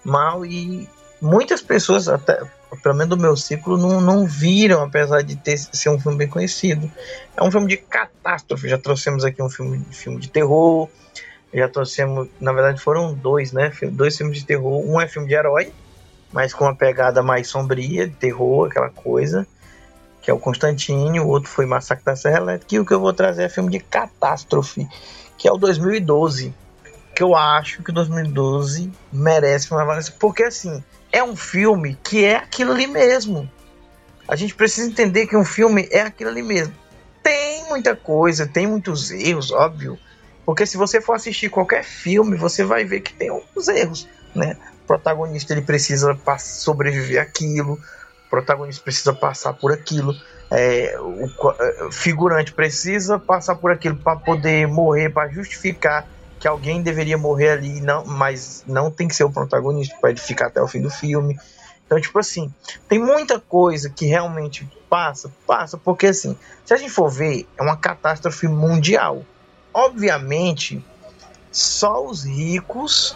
[0.04, 0.88] mal e
[1.22, 2.42] muitas pessoas, até
[2.82, 6.28] pelo menos do meu ciclo, não, não viram, apesar de ter ser um filme bem
[6.28, 6.92] conhecido.
[7.36, 8.68] É um filme de catástrofe.
[8.68, 10.90] Já trouxemos aqui um filme, filme de terror.
[11.54, 13.72] Já trouxemos, na verdade, foram dois, né?
[13.92, 14.84] Dois filmes de terror.
[14.84, 15.72] Um é filme de herói,
[16.32, 19.46] mas com uma pegada mais sombria, de terror, aquela coisa,
[20.24, 23.00] que é o Constantine, o outro foi Massacre da Serra Elétrica, e o que eu
[23.00, 24.88] vou trazer é filme de catástrofe,
[25.38, 26.56] que é o 2012,
[27.14, 30.82] que eu acho que o 2012 merece uma avaliação, porque assim,
[31.12, 33.52] é um filme que é aquilo ali mesmo.
[34.26, 36.74] A gente precisa entender que um filme é aquilo ali mesmo.
[37.22, 40.00] Tem muita coisa, tem muitos erros, óbvio.
[40.46, 44.58] Porque se você for assistir qualquer filme, você vai ver que tem alguns erros, né?
[44.84, 47.78] O protagonista ele precisa sobreviver aquilo,
[48.34, 50.16] protagonista precisa passar por aquilo,
[50.50, 56.08] é, o é, figurante precisa passar por aquilo para poder morrer, para justificar
[56.40, 60.20] que alguém deveria morrer ali, não, mas não tem que ser o protagonista para ele
[60.20, 61.40] ficar até o fim do filme.
[61.86, 62.52] Então, tipo assim,
[62.90, 67.62] tem muita coisa que realmente passa, passa, porque assim, se a gente for ver, é
[67.62, 69.24] uma catástrofe mundial.
[69.72, 70.84] Obviamente,
[71.52, 73.16] só os ricos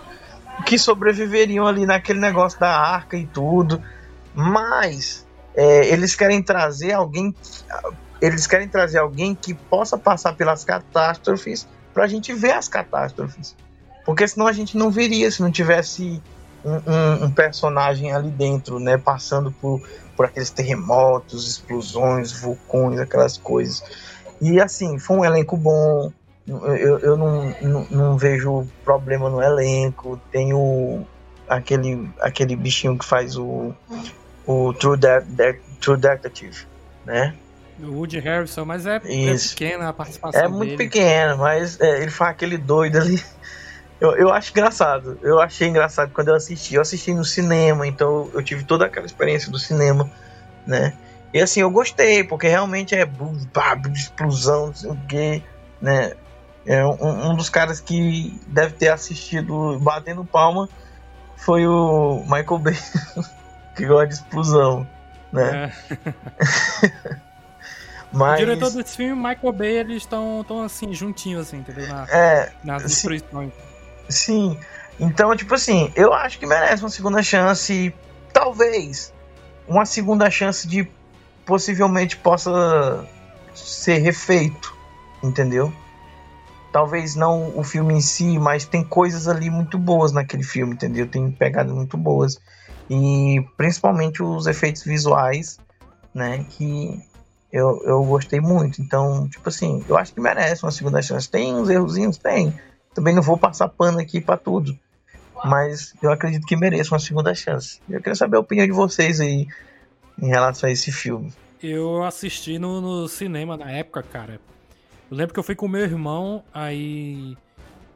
[0.67, 3.81] que sobreviveriam ali naquele negócio da arca e tudo.
[4.39, 7.33] Mas é, eles querem trazer alguém.
[8.21, 13.55] Eles querem trazer alguém que possa passar pelas catástrofes para a gente ver as catástrofes.
[14.05, 16.21] Porque senão a gente não veria se não tivesse
[16.63, 18.95] um, um, um, personagem ali dentro, né?
[18.95, 19.81] Passando por,
[20.15, 23.83] por aqueles terremotos, explosões, vulcões, aquelas coisas.
[24.39, 26.11] E assim, foi um elenco bom,
[26.45, 30.21] eu, eu não, não, não, vejo problema no elenco.
[30.31, 31.03] Tem o,
[31.49, 33.73] aquele, aquele bichinho que faz o,
[34.47, 36.65] o True, De De True Detective,
[37.05, 37.35] né?
[37.79, 40.77] O Woody Harrison, mas é, é pequena a participação É muito dele.
[40.77, 43.23] pequeno, mas é, ele faz aquele doido ali.
[43.99, 45.17] Eu, eu acho engraçado.
[45.23, 46.75] Eu achei engraçado quando eu assisti.
[46.75, 50.07] Eu assisti no cinema, então eu tive toda aquela experiência do cinema,
[50.67, 50.93] né?
[51.33, 53.09] E assim, eu gostei, porque realmente é
[53.95, 55.43] explosão, não sei o quê,
[55.81, 56.13] né?
[56.63, 60.69] É, um, um, dos caras que deve ter assistido batendo palma
[61.35, 62.77] foi o Michael Bay,
[63.77, 64.87] que gosta de explosão,
[65.31, 65.71] né?
[65.89, 67.17] É.
[68.11, 68.41] Mas...
[68.41, 71.87] O diretor desse filme, Michael Bay, eles estão tão assim, juntinhos, assim, entendeu?
[71.87, 73.51] Na, é, nas destruições.
[74.09, 74.59] Sim, sim.
[74.99, 77.93] Então, tipo assim, eu acho que merece uma segunda chance.
[78.33, 79.13] Talvez
[79.67, 80.89] uma segunda chance de
[81.45, 83.05] possivelmente possa
[83.53, 84.75] ser refeito,
[85.21, 85.71] entendeu?
[86.77, 91.07] talvez não o filme em si, mas tem coisas ali muito boas naquele filme, entendeu?
[91.07, 92.39] Tem pegadas muito boas.
[92.89, 95.59] E principalmente os efeitos visuais,
[96.13, 96.45] né?
[96.49, 97.01] Que
[97.51, 98.81] eu, eu gostei muito.
[98.81, 101.29] Então, tipo assim, eu acho que merece uma segunda chance.
[101.29, 102.17] Tem uns errozinhos?
[102.17, 102.53] Tem.
[102.93, 104.77] Também não vou passar pano aqui para tudo.
[105.45, 107.79] Mas eu acredito que mereça uma segunda chance.
[107.87, 109.47] Eu queria saber a opinião de vocês aí
[110.19, 111.31] em relação a esse filme.
[111.61, 114.39] Eu assisti no, no cinema na época, cara.
[115.09, 117.37] Eu lembro que eu fui com meu irmão, aí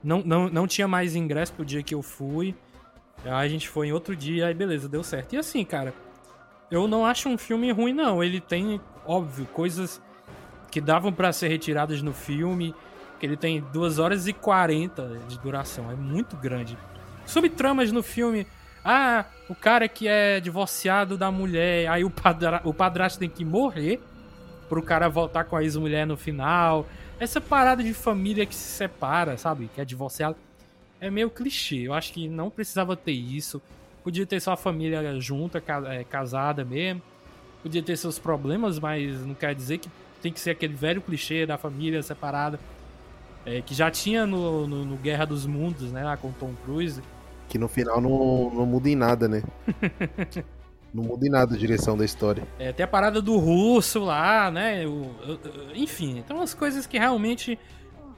[0.04, 2.56] não, não, não tinha mais ingresso pro dia que eu fui.
[3.24, 5.34] Aí a gente foi em outro dia, aí beleza, deu certo.
[5.34, 5.94] E assim, cara,
[6.70, 8.24] eu não acho um filme ruim, não.
[8.24, 10.02] Ele tem, óbvio, coisas
[10.72, 12.74] que davam para ser retiradas no filme.
[13.20, 15.92] Que ele tem 2 horas e 40 de duração.
[15.92, 16.78] É muito grande.
[17.26, 18.48] Subtramas no filme.
[18.84, 21.88] Ah, o cara que é divorciado da mulher.
[21.88, 24.02] Aí o, padra o padrasto tem que morrer
[24.68, 26.88] pro cara voltar com a ex-mulher no final.
[27.20, 29.70] Essa parada de família que se separa, sabe?
[29.76, 30.36] Que é divorciado.
[31.02, 31.88] É meio clichê.
[31.88, 33.60] Eu acho que não precisava ter isso.
[34.04, 37.02] Podia ter só a família junta, é, casada mesmo.
[37.64, 39.90] Podia ter seus problemas, mas não quer dizer que
[40.22, 42.60] tem que ser aquele velho clichê da família separada.
[43.44, 46.04] É, que já tinha no, no, no, Guerra dos Mundos, né?
[46.04, 47.02] Lá com Tom Cruise.
[47.50, 49.42] Que no final não, não muda em nada, né?
[50.94, 52.44] não muda em nada a direção da história.
[52.60, 54.86] É, tem a parada do russo lá, né?
[54.86, 55.10] O,
[55.74, 57.58] enfim, então umas coisas que realmente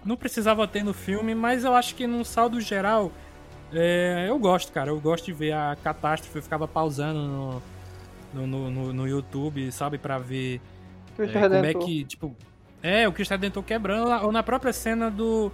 [0.06, 3.12] não precisava ter no filme, mas eu acho que num saldo geral
[3.74, 4.92] é, eu gosto, cara.
[4.92, 6.38] Eu gosto de ver a catástrofe.
[6.38, 9.98] Eu ficava pausando no, no, no, no YouTube, sabe?
[9.98, 10.62] Pra ver
[11.18, 12.36] é, como é que, tipo...
[12.82, 14.26] É, o Cristo Redentor quebrando.
[14.26, 15.52] Ou na própria cena do,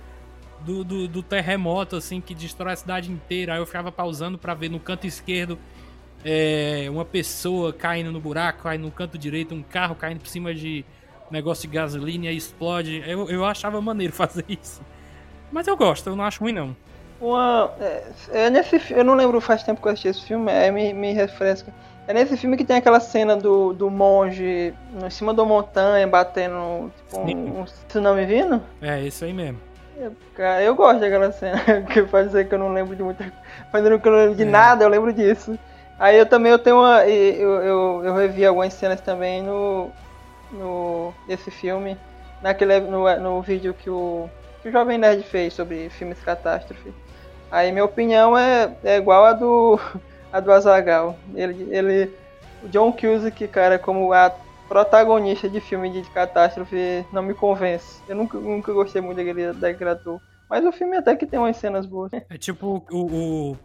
[0.62, 3.54] do, do, do, terremoto, assim, que destrói a cidade inteira.
[3.54, 5.58] Aí eu ficava pausando pra ver no canto esquerdo
[6.26, 8.68] é, uma pessoa caindo no buraco.
[8.68, 10.84] Aí no canto direito um carro caindo por cima de
[11.32, 13.04] negócio de gasolina e explode.
[13.06, 14.82] Eu, eu achava maneiro fazer isso.
[15.52, 16.76] Mas eu gosto, eu não acho ruim não.
[17.20, 17.72] Uma.
[17.80, 20.94] É, é, nesse Eu não lembro faz tempo que eu assisti esse filme, é, me,
[20.94, 21.74] me refresca.
[22.08, 24.74] É nesse filme que tem aquela cena do, do monge
[25.06, 28.60] em cima da montanha batendo tipo, um, um tsunami vindo?
[28.82, 29.60] É, isso aí mesmo.
[29.96, 31.60] Eu, cara, eu gosto daquela cena,
[31.92, 33.32] que pode dizer que eu não lembro de muita
[33.72, 34.46] Fazendo que eu não lembro de é.
[34.46, 35.60] nada, eu lembro disso.
[36.00, 37.06] Aí eu também eu tenho uma.
[37.06, 39.92] Eu, eu, eu revi algumas cenas também no.
[40.52, 41.14] No.
[41.52, 41.98] filme.
[42.42, 42.80] Naquele.
[42.82, 44.30] no, no vídeo que o.
[44.62, 46.94] que o Jovem Nerd fez sobre filmes catástrofe.
[47.52, 49.80] Aí minha opinião é, é igual a do
[50.32, 51.18] a do Azagal.
[51.34, 52.14] Ele, ele,
[52.64, 54.32] o John Cusack, cara, como a
[54.68, 58.02] protagonista de filme de catástrofe, não me convence.
[58.08, 60.22] Eu nunca, nunca gostei muito daquele, daquele ator.
[60.48, 62.12] Mas o filme até que tem umas cenas boas.
[62.14, 63.58] É tipo o, o...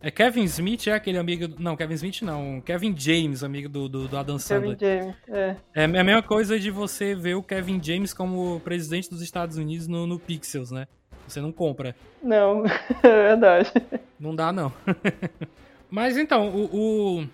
[0.00, 1.52] É Kevin Smith, é aquele amigo.
[1.58, 2.60] Não, Kevin Smith não.
[2.60, 4.76] Kevin James, amigo do, do, do Adam Sandler.
[4.76, 5.56] Kevin James, é.
[5.74, 9.88] É a mesma coisa de você ver o Kevin James como presidente dos Estados Unidos
[9.88, 10.86] no, no Pixels, né?
[11.26, 11.96] Você não compra.
[12.22, 12.64] Não,
[13.02, 13.72] é verdade.
[14.20, 14.72] Não dá, não.
[15.90, 17.28] Mas então, o, o,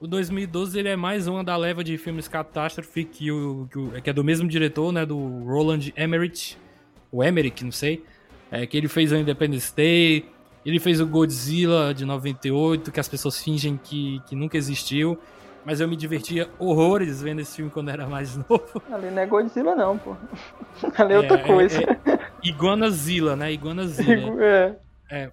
[0.00, 4.02] o, 2012 ele é mais uma da leva de filmes catástrofe que, o, que, o,
[4.02, 5.06] que é do mesmo diretor, né?
[5.06, 6.58] Do Roland Emmerich.
[7.10, 8.04] O Emmerich, não sei.
[8.50, 10.33] É, que ele fez o Independence Day.
[10.64, 15.18] Ele fez o Godzilla de 98, que as pessoas fingem que, que nunca existiu.
[15.64, 18.82] Mas eu me divertia horrores vendo esse filme quando era mais novo.
[18.92, 20.16] Ali não é Godzilla, não, pô.
[20.96, 21.80] Ali é outra é, coisa.
[21.82, 23.52] É, é Iguanazilla, né?
[23.52, 24.42] Iguanazilla.
[24.42, 24.74] É.
[25.10, 25.30] é.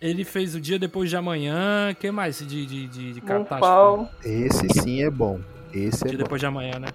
[0.00, 1.94] Ele fez o Dia Depois de Amanhã.
[1.98, 4.10] que mais de, de, de, de catástrofe?
[4.22, 5.40] Esse sim é bom.
[5.72, 6.24] Esse o é Dia bom.
[6.24, 6.88] Depois de Amanhã, né?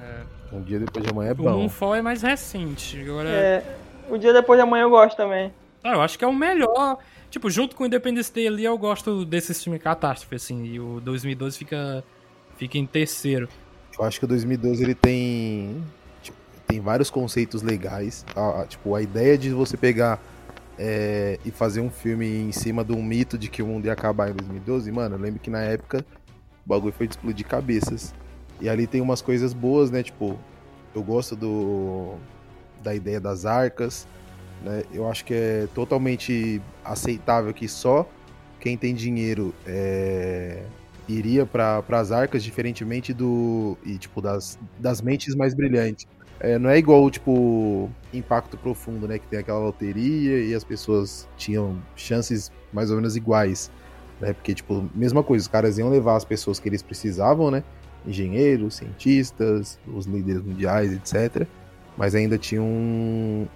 [0.00, 0.54] É.
[0.54, 1.44] Um Dia Depois de Amanhã é bom.
[1.44, 3.00] O Moonfall é mais recente.
[3.02, 3.28] Agora...
[3.28, 3.64] É.
[4.08, 5.52] O Dia Depois de Amanhã eu gosto também.
[5.82, 6.98] Ah, eu acho que é o melhor.
[7.34, 10.66] Tipo, junto com o Independence Day ali, eu gosto desse filme catástrofe, assim.
[10.66, 12.04] E o 2012 fica
[12.56, 13.48] fica em terceiro.
[13.98, 15.82] Eu acho que o 2012 ele tem
[16.22, 18.24] tipo, tem vários conceitos legais.
[18.68, 20.22] Tipo, a ideia de você pegar
[20.78, 23.92] é, e fazer um filme em cima de um mito de que o mundo ia
[23.94, 26.06] acabar em 2012, mano, eu lembro que na época
[26.64, 28.14] o bagulho foi de explodir cabeças.
[28.60, 30.04] E ali tem umas coisas boas, né?
[30.04, 30.38] Tipo,
[30.94, 32.14] eu gosto do
[32.80, 34.06] da ideia das arcas,
[34.64, 34.82] né?
[34.92, 38.08] Eu acho que é totalmente aceitável que só
[38.58, 40.62] quem tem dinheiro é,
[41.06, 43.76] iria para as arcas, diferentemente do.
[43.84, 46.06] e tipo, das, das mentes mais brilhantes.
[46.40, 49.18] É, não é igual, tipo, Impacto Profundo, né?
[49.18, 53.70] Que tem aquela loteria e as pessoas tinham chances mais ou menos iguais.
[54.20, 54.32] Né?
[54.32, 57.62] Porque, tipo, mesma coisa, os caras iam levar as pessoas que eles precisavam, né?
[58.06, 61.46] Engenheiros, cientistas, os líderes mundiais, etc.
[61.96, 62.66] Mas ainda tinham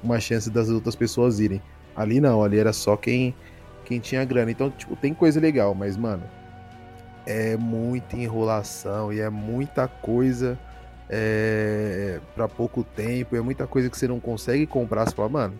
[0.03, 1.61] uma chance das outras pessoas irem.
[1.97, 3.35] Ali não, ali era só quem,
[3.85, 4.51] quem tinha grana.
[4.51, 6.23] Então, tipo, tem coisa legal, mas, mano,
[7.27, 10.59] é muita enrolação e é muita coisa
[11.11, 15.07] é, para pouco tempo, é muita coisa que você não consegue comprar.
[15.07, 15.55] Você fala, mano,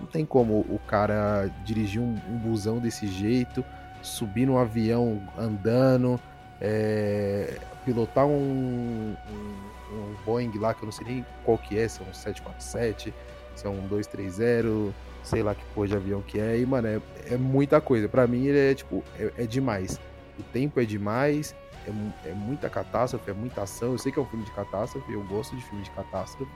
[0.00, 3.64] Não tem como o cara dirigir um, um busão desse jeito,
[4.02, 6.20] subir num avião andando,
[6.60, 9.54] é, pilotar um, um,
[9.92, 13.14] um, Boeing lá, que eu não sei nem qual que é, se é um 747,
[13.54, 16.58] se é um 230, sei lá que porra de avião que é.
[16.58, 18.08] E, mano, é, é muita coisa.
[18.08, 20.00] Para mim, ele é, tipo, é, é, demais.
[20.38, 21.54] O tempo é demais,
[21.86, 23.92] é, é muita catástrofe, é muita ação.
[23.92, 26.50] Eu sei que é um filme de catástrofe, eu gosto de filme de catástrofe,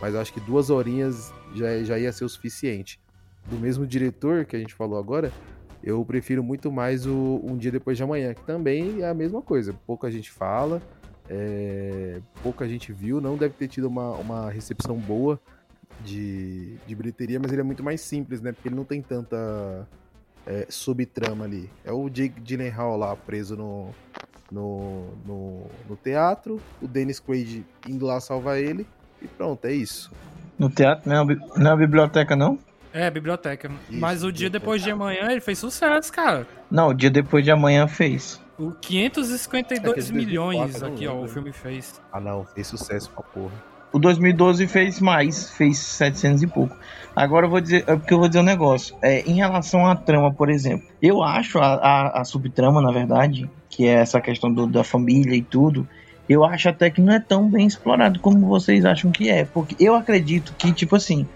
[0.00, 3.00] mas acho que duas horinhas já, já ia ser o suficiente.
[3.46, 5.32] Do mesmo diretor que a gente falou agora,
[5.82, 9.42] eu prefiro muito mais o Um Dia Depois de Amanhã, que também é a mesma
[9.42, 9.74] coisa.
[9.86, 10.80] Pouca gente fala,
[11.28, 12.20] é...
[12.42, 15.40] pouca gente viu, não deve ter tido uma, uma recepção boa
[16.04, 18.52] de, de bilheteria, mas ele é muito mais simples, né?
[18.52, 19.86] Porque ele não tem tanta
[20.46, 21.70] é, subtrama ali.
[21.84, 23.90] É o Jake Gyllenhaal lá preso no,
[24.50, 28.86] no, no, no teatro, o Dennis Quaid indo lá salvar ele,
[29.22, 30.10] e pronto, é isso.
[30.58, 31.08] No teatro?
[31.08, 32.58] Não é, não é a biblioteca, não?
[32.92, 33.68] É, biblioteca.
[33.90, 36.46] Isso, Mas o dia depois de amanhã ele fez sucesso, cara.
[36.70, 38.40] Não, o dia depois de amanhã fez.
[38.58, 42.00] O 552 é milhões aqui, ó, o filme fez.
[42.12, 43.52] Ah, não, fez sucesso pra porra.
[43.92, 46.76] O 2012 fez mais, fez 700 e pouco.
[47.14, 48.96] Agora eu vou dizer, é porque eu vou dizer um negócio.
[49.00, 53.48] É, em relação à trama, por exemplo, eu acho a, a, a subtrama, na verdade,
[53.68, 55.86] que é essa questão do, da família e tudo,
[56.28, 59.44] eu acho até que não é tão bem explorado como vocês acham que é.
[59.44, 61.26] Porque eu acredito que, tipo assim,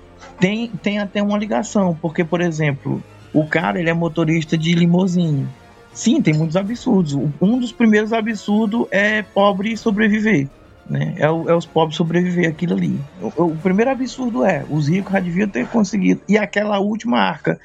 [0.41, 1.97] tem, tem até uma ligação.
[2.01, 3.03] Porque, por exemplo,
[3.33, 5.47] o cara ele é motorista de limousine.
[5.93, 7.15] Sim, tem muitos absurdos.
[7.41, 10.49] Um dos primeiros absurdos é pobre sobreviver.
[10.89, 11.15] Né?
[11.19, 12.99] É, o, é, os pobres sobreviver aquilo ali.
[13.21, 16.23] O, o, primeiro absurdo é, os ricos já deviam ter conseguido.
[16.29, 17.61] E aquela última arca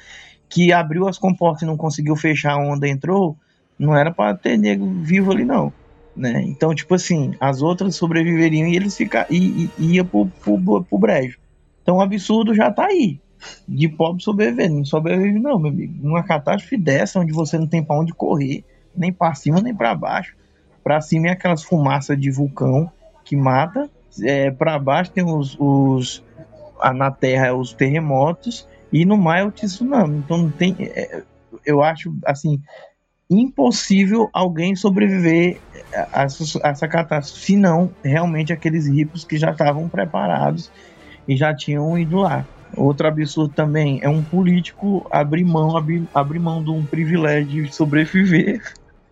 [0.48, 3.36] que abriu as comportas e não conseguiu fechar onde entrou,
[3.78, 5.72] não era para ter nego vivo ali, não.
[6.14, 6.42] Né?
[6.42, 10.98] Então, tipo assim, as outras sobreviveriam e eles ficar e, e ia pro, pro, pro
[10.98, 11.38] brejo.
[11.82, 13.18] Então o absurdo já tá aí.
[13.66, 14.70] De pobre sobreviver.
[14.70, 15.94] Não sobrevive, não, meu amigo.
[16.02, 18.64] Numa catástrofe dessa, onde você não tem pra onde correr,
[18.96, 20.36] nem para cima, nem para baixo.
[20.82, 22.90] Para cima é aquelas fumaças de vulcão
[23.24, 23.90] que mata.
[24.22, 26.22] É, para baixo tem os, os
[26.94, 30.18] na terra é os terremotos e no mar é o tsunami.
[30.18, 31.22] Então não tem, é,
[31.64, 32.60] eu acho assim
[33.30, 35.58] impossível alguém sobreviver
[36.12, 40.70] a essa catástrofe, se não realmente aqueles ricos que já estavam preparados
[41.26, 42.46] e já tinham ido lá.
[42.76, 47.74] Outro absurdo também é um político abrir mão, abrir, abrir mão de um privilégio de
[47.74, 48.62] sobreviver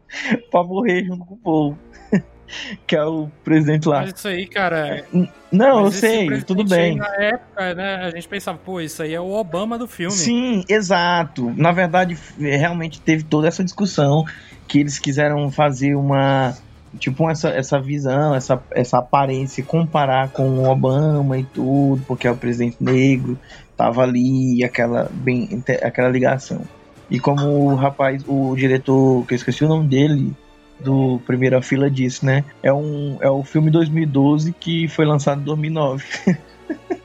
[0.50, 1.78] para morrer junto com o povo.
[2.86, 4.02] que é o presidente lá.
[4.02, 5.04] Mas isso aí, cara.
[5.50, 6.96] Não, eu sei, tudo bem.
[6.96, 10.12] Na época, né, a gente pensava, pô, isso aí é o Obama do filme.
[10.12, 11.52] Sim, exato.
[11.56, 14.24] Na verdade, realmente teve toda essa discussão
[14.68, 16.56] que eles quiseram fazer uma.
[16.98, 22.30] Tipo, essa, essa visão, essa, essa aparência, comparar com o Obama e tudo, porque é
[22.30, 23.38] o presidente negro,
[23.76, 26.62] tava ali, aquela, bem, aquela ligação.
[27.10, 30.34] E como o rapaz, o diretor, que eu esqueci o nome dele,
[30.80, 32.44] do Primeira Fila disse, né?
[32.62, 36.04] É, um, é o filme 2012 que foi lançado em 2009.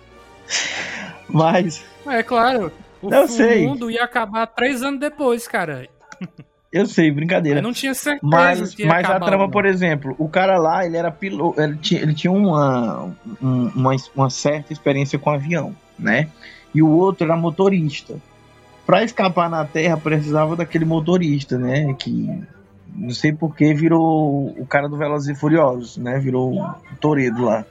[1.29, 1.83] Mas.
[2.05, 2.71] É claro.
[3.01, 3.67] O, eu sei.
[3.67, 5.87] mundo ia acabar três anos depois, cara.
[6.71, 7.59] Eu sei, brincadeira.
[7.59, 8.29] Eu não tinha certeza.
[8.29, 12.13] Mas, mas a trama, por exemplo, o cara lá, ele era piloto, ele tinha, ele
[12.13, 16.27] tinha uma, uma, uma certa experiência com avião, né?
[16.75, 18.15] E o outro era motorista.
[18.85, 21.93] Para escapar na Terra, precisava daquele motorista, né?
[21.93, 22.43] Que
[22.93, 26.19] não sei porque virou o cara do Velozes e Furiosos, né?
[26.19, 27.65] Virou o Toredo lá.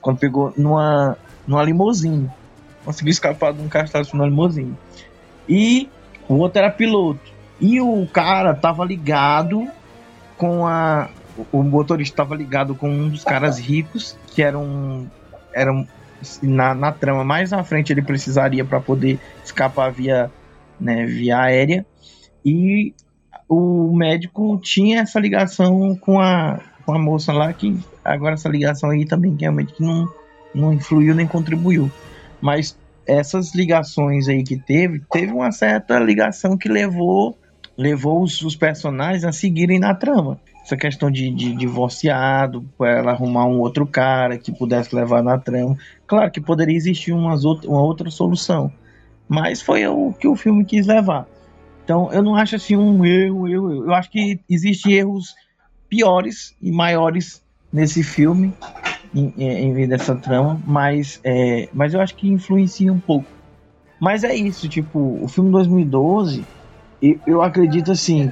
[0.00, 2.30] Quando pegou numa, numa limousine.
[2.84, 4.74] Conseguiu escapar de um catástrofe numa limousine.
[5.48, 5.88] E
[6.28, 7.39] o outro era piloto.
[7.60, 9.68] E o cara tava ligado
[10.36, 11.08] com a.
[11.52, 15.06] O motorista tava ligado com um dos caras ricos, que era um.
[15.52, 15.86] Era um,
[16.42, 20.30] na, na trama mais à frente ele precisaria para poder escapar via,
[20.80, 21.84] né, via aérea.
[22.44, 22.94] E
[23.48, 28.90] o médico tinha essa ligação com a, com a moça lá, que agora essa ligação
[28.90, 30.08] aí também realmente não,
[30.54, 31.90] não influiu nem contribuiu.
[32.40, 37.36] Mas essas ligações aí que teve, teve uma certa ligação que levou
[37.76, 40.40] levou os, os personagens a seguirem na trama.
[40.62, 45.38] Essa questão de, de divorciado, para ela arrumar um outro cara que pudesse levar na
[45.38, 45.76] trama.
[46.06, 48.70] Claro que poderia existir umas outra, uma outra solução,
[49.28, 51.26] mas foi o que o filme quis levar.
[51.84, 53.84] Então, eu não acho assim um erro, erro, erro.
[53.86, 55.34] Eu acho que existem erros
[55.88, 57.42] piores e maiores
[57.72, 58.52] nesse filme,
[59.14, 63.26] em, em vez dessa trama, mas, é, mas eu acho que influencia um pouco.
[63.98, 66.44] Mas é isso, tipo, o filme 2012,
[67.02, 68.30] eu, eu acredito assim,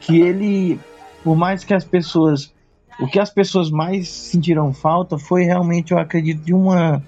[0.00, 0.78] que ele,
[1.22, 2.52] por mais que as pessoas,
[3.00, 7.02] o que as pessoas mais sentiram falta foi realmente, eu acredito, de uma,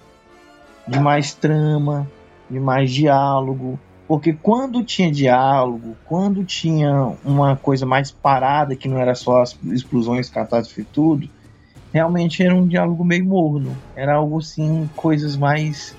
[0.88, 2.06] de mais trama,
[2.50, 3.78] de mais diálogo.
[4.08, 9.58] Porque quando tinha diálogo, quando tinha uma coisa mais parada, que não era só as
[9.64, 11.28] explosões, catástrofe e tudo,
[11.92, 13.76] realmente era um diálogo meio morno.
[13.96, 15.94] Era algo assim, coisas mais.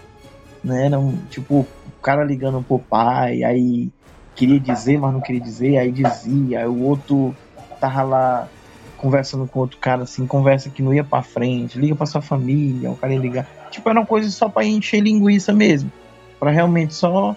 [0.63, 3.91] Né, era um, tipo, o cara ligando pro pai, aí
[4.37, 7.35] queria dizer, mas não queria dizer, aí dizia, aí o outro
[7.79, 8.47] tava lá
[8.95, 12.91] conversando com outro cara, assim, conversa que não ia pra frente, liga pra sua família,
[12.91, 13.47] o cara ia ligar.
[13.71, 15.91] Tipo, era uma coisa só pra encher linguiça mesmo.
[16.39, 17.35] para realmente só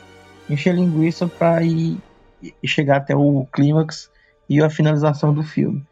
[0.49, 1.99] encher linguiça pra ir,
[2.43, 4.11] ir chegar até o clímax
[4.49, 5.83] e a finalização do filme.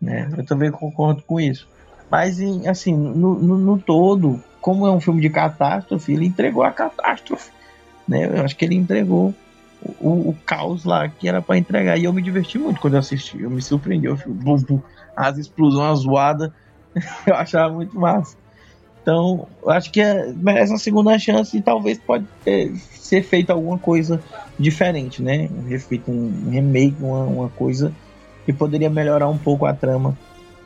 [0.00, 0.30] Né?
[0.36, 1.68] Eu também concordo com isso.
[2.10, 6.70] Mas, assim, no, no, no, todo, como é um filme de catástrofe, ele entregou a
[6.70, 7.50] catástrofe.
[8.06, 8.26] Né?
[8.26, 9.34] Eu acho que ele entregou
[10.00, 11.98] o, o caos lá que era para entregar.
[11.98, 13.40] E eu me diverti muito quando eu assisti.
[13.40, 14.06] Eu me surpreendi.
[14.06, 14.80] Eu, bum, bum,
[15.16, 16.50] as explosões zoadas.
[17.26, 18.36] eu achava muito massa.
[19.02, 23.76] Então, acho que é, merece uma segunda chance e talvez pode ter, ser feita alguma
[23.76, 24.22] coisa
[24.58, 25.48] diferente, né?
[25.68, 27.92] Refeito um remake, uma, uma coisa
[28.44, 30.16] que poderia melhorar um pouco a trama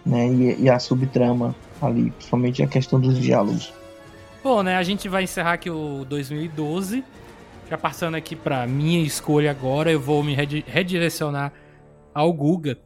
[0.06, 0.28] né?
[0.28, 3.72] E, e, a subtrama ali, principalmente a questão dos diálogos.
[4.42, 4.76] Bom, né?
[4.76, 7.02] A gente vai encerrar aqui o 2012.
[7.68, 11.52] Já passando aqui para minha escolha agora, eu vou me redirecionar
[12.14, 12.78] ao Guga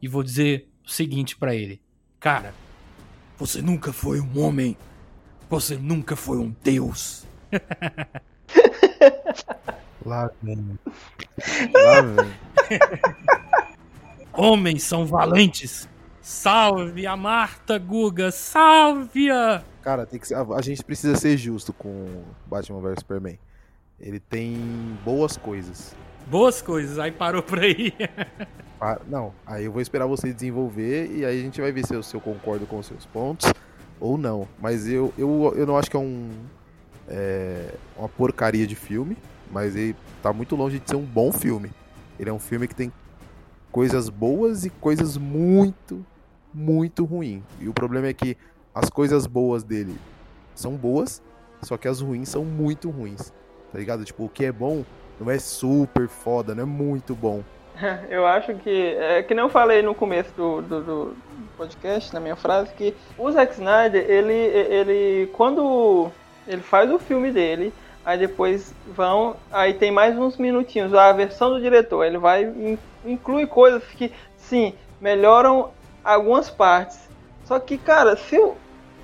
[0.00, 1.80] e vou dizer o seguinte para ele:
[2.20, 2.52] Cara,
[3.38, 4.76] você nunca foi um homem.
[5.48, 7.24] Você nunca foi um deus.
[10.04, 10.78] Lá vem.
[11.72, 12.30] Lá vem.
[14.32, 15.88] Homens são valentes
[16.28, 19.62] Salve a Marta Guga, salve-a!
[19.80, 23.38] Cara, tem que ser, a, a, gente precisa ser justo com Batman vs Superman.
[23.98, 24.58] Ele tem
[25.04, 25.94] boas coisas.
[26.26, 27.94] Boas coisas, aí parou por aí.
[29.08, 32.02] não, aí eu vou esperar você desenvolver e aí a gente vai ver se eu,
[32.02, 33.52] se eu concordo com os seus pontos
[34.00, 34.46] ou não.
[34.60, 36.30] Mas eu, eu, eu não acho que é um
[37.08, 39.16] é, uma porcaria de filme,
[39.50, 41.70] mas ele tá muito longe de ser um bom filme.
[42.18, 42.92] Ele é um filme que tem
[43.70, 46.04] coisas boas e coisas muito,
[46.52, 47.42] muito ruim.
[47.60, 48.36] E o problema é que
[48.74, 49.96] as coisas boas dele
[50.54, 51.22] são boas,
[51.62, 53.32] só que as ruins são muito ruins.
[53.76, 54.06] Tá ligado?
[54.06, 54.86] Tipo, o que é bom
[55.20, 57.42] não é super foda, não é muito bom.
[58.08, 61.16] Eu acho que, é que nem eu falei no começo do, do, do,
[61.58, 66.10] podcast, na minha frase, que o Zack Snyder, ele, ele, quando
[66.48, 67.70] ele faz o filme dele,
[68.02, 72.50] aí depois vão, aí tem mais uns minutinhos, a versão do diretor, ele vai,
[73.04, 75.68] inclui coisas que, sim, melhoram
[76.02, 77.10] algumas partes.
[77.44, 78.56] Só que, cara, se eu,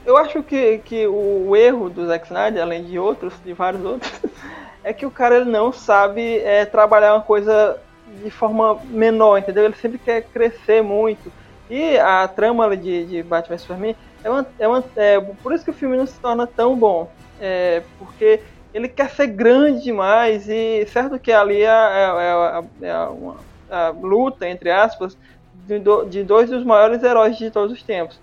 [0.07, 4.11] eu acho que, que o erro do Zack Snyder, além de outros, de vários outros,
[4.85, 7.79] é que o cara ele não sabe é, trabalhar uma coisa
[8.23, 9.65] de forma menor, entendeu?
[9.65, 11.33] Ele sempre quer crescer muito.
[11.71, 15.71] E a trama de, de Batman Superman é, uma, é, uma, é por isso que
[15.71, 17.11] o filme não se torna tão bom.
[17.41, 18.41] É, porque
[18.73, 23.37] ele quer ser grande demais e certo que ali é, é, é, é uma,
[23.71, 25.17] a luta, entre aspas,
[25.67, 28.21] de, de dois dos maiores heróis de todos os tempos.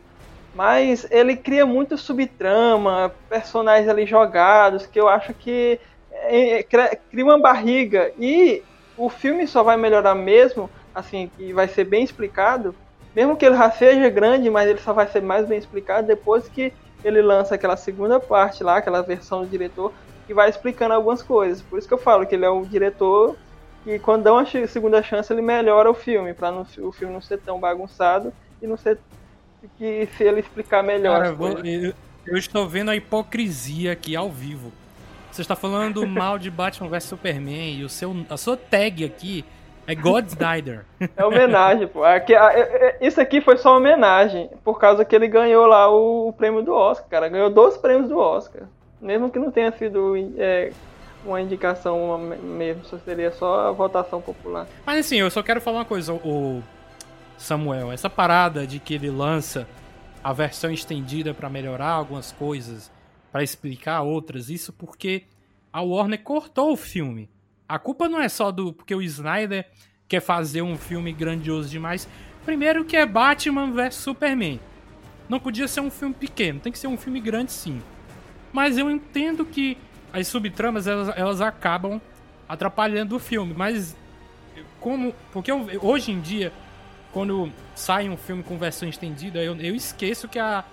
[0.53, 5.79] Mas ele cria muito subtrama, personagens ali jogados, que eu acho que
[6.23, 8.11] é cria uma barriga.
[8.19, 8.63] E
[8.97, 12.75] o filme só vai melhorar mesmo, assim, e vai ser bem explicado,
[13.15, 16.47] mesmo que ele já seja grande, mas ele só vai ser mais bem explicado depois
[16.47, 19.93] que ele lança aquela segunda parte lá, aquela versão do diretor,
[20.27, 21.61] que vai explicando algumas coisas.
[21.61, 23.35] Por isso que eu falo que ele é um diretor
[23.83, 27.39] que quando dá uma segunda chance ele melhora o filme, para o filme não ser
[27.39, 28.99] tão bagunçado e não ser
[29.77, 31.35] que se ele explicar melhor.
[31.37, 31.93] Cara, eu,
[32.25, 34.71] eu, estou vendo a hipocrisia aqui ao vivo.
[35.31, 39.45] Você está falando mal de Batman vs Superman e o seu, a sua tag aqui
[39.87, 40.85] é God Snyder.
[41.17, 42.03] É homenagem, pô.
[42.03, 45.65] Aqui, a, a, é, é, isso aqui foi só homenagem, por causa que ele ganhou
[45.65, 47.29] lá o, o prêmio do Oscar, cara.
[47.29, 48.63] Ganhou dois prêmios do Oscar.
[49.01, 50.71] Mesmo que não tenha sido é,
[51.25, 54.67] uma indicação mesmo, só seria só a votação popular.
[54.85, 56.61] Mas assim, eu só quero falar uma coisa, o
[57.37, 59.67] Samuel, essa parada de que ele lança
[60.23, 62.91] a versão estendida para melhorar algumas coisas,
[63.31, 65.23] para explicar outras, isso porque
[65.71, 67.29] a Warner cortou o filme.
[67.67, 69.67] A culpa não é só do porque o Snyder
[70.07, 72.07] quer fazer um filme grandioso demais.
[72.43, 74.59] Primeiro que é Batman vs Superman.
[75.27, 77.81] Não podia ser um filme pequeno, tem que ser um filme grande sim.
[78.51, 79.77] Mas eu entendo que
[80.11, 82.01] as subtramas elas, elas acabam
[82.47, 83.95] atrapalhando o filme, mas
[84.79, 86.51] como porque eu, hoje em dia
[87.11, 90.63] quando sai um filme com versão estendida, eu, eu esqueço que a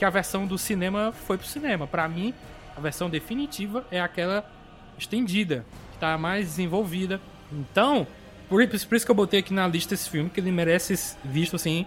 [0.00, 1.86] que a versão do cinema foi pro cinema.
[1.86, 2.32] Para mim,
[2.74, 4.50] a versão definitiva é aquela
[4.96, 7.20] estendida, que tá mais desenvolvida.
[7.52, 8.06] Então,
[8.48, 11.18] por, por isso que eu botei aqui na lista esse filme, que ele merece ser
[11.22, 11.84] visto assim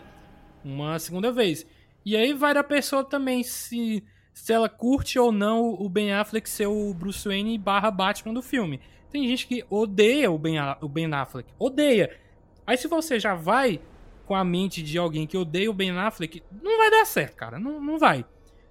[0.63, 1.65] uma segunda vez.
[2.05, 6.47] E aí vai da pessoa também se se ela curte ou não o Ben Affleck
[6.47, 8.79] ser o Bruce Wayne barra Batman do filme.
[9.11, 11.49] Tem gente que odeia o Ben, o ben Affleck.
[11.57, 12.15] Odeia.
[12.65, 13.81] Aí se você já vai
[14.25, 17.59] com a mente de alguém que odeia o Ben Affleck, não vai dar certo, cara.
[17.59, 18.25] Não, não vai.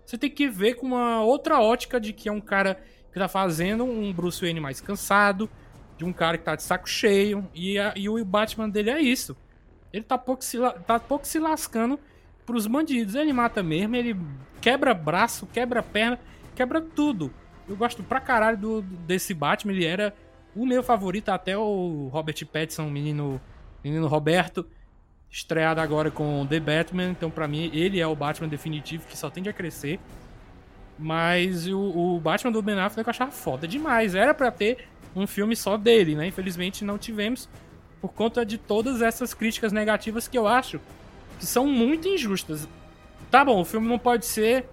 [0.05, 2.83] Você tem que ver com uma outra ótica de que é um cara
[3.13, 5.49] que tá fazendo um Bruce Wayne mais cansado,
[5.99, 9.01] de um cara que tá de saco cheio, e, a, e o Batman dele é
[9.01, 9.37] isso.
[9.93, 12.01] Ele tá pouco se, tá pouco se lascando
[12.47, 13.15] pros bandidos.
[13.15, 14.17] Ele mata mesmo, ele
[14.61, 16.19] quebra braço, quebra perna,
[16.55, 17.33] quebra tudo.
[17.69, 20.15] Eu gosto pra caralho do, desse Batman, ele era
[20.55, 23.41] o meu favorito, até o Robert Pattinson, menino,
[23.85, 24.67] menino Roberto,
[25.33, 27.09] estreado agora com The Batman.
[27.09, 29.99] Então, pra mim, ele é o Batman definitivo, que só tende a crescer.
[30.99, 34.15] Mas o, o Batman do Ben Affleck eu achava foda demais.
[34.15, 36.27] Era para ter um filme só dele, né?
[36.27, 37.49] Infelizmente não tivemos
[38.01, 40.81] por conta de todas essas críticas negativas que eu acho
[41.39, 42.69] que são muito injustas.
[43.31, 44.67] Tá bom, o filme não pode ser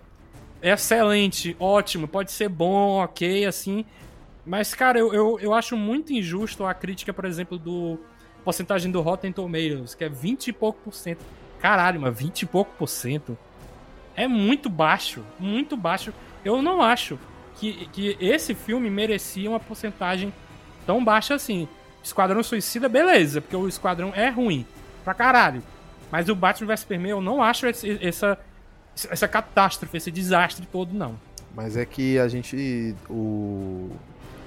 [0.62, 3.86] excelente, ótimo, pode ser bom, ok, assim.
[4.46, 8.00] Mas, cara, eu, eu, eu acho muito injusto a crítica, por exemplo, do
[8.50, 11.24] porcentagem do Rotten Tomatoes, que é 20 e pouco por cento.
[11.60, 13.38] Caralho, mas 20 e pouco por cento
[14.16, 16.12] é muito baixo, muito baixo.
[16.44, 17.20] Eu não acho
[17.58, 20.34] que, que esse filme merecia uma porcentagem
[20.84, 21.68] tão baixa assim.
[22.04, 24.66] Esquadrão Suicida, beleza, porque o Esquadrão é ruim
[25.04, 25.62] pra caralho.
[26.12, 28.36] Mas o Batman vs Superman eu não acho esse, essa,
[29.12, 31.20] essa catástrofe, esse desastre todo, não.
[31.54, 32.96] Mas é que a gente.
[33.08, 33.92] O...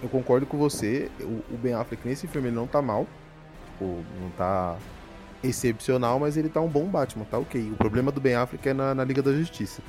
[0.03, 1.09] Eu concordo com você.
[1.21, 3.07] O, Ben Affleck nesse filme ele não tá mal.
[3.83, 4.79] Tipo, não tá
[5.43, 7.71] excepcional, mas ele tá um bom Batman, tá ok.
[7.73, 9.83] O problema do Ben Affleck é na, na Liga da Justiça.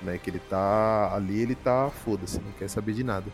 [0.00, 3.26] Né, que ele tá ali, ele tá foda-se, não quer saber de nada.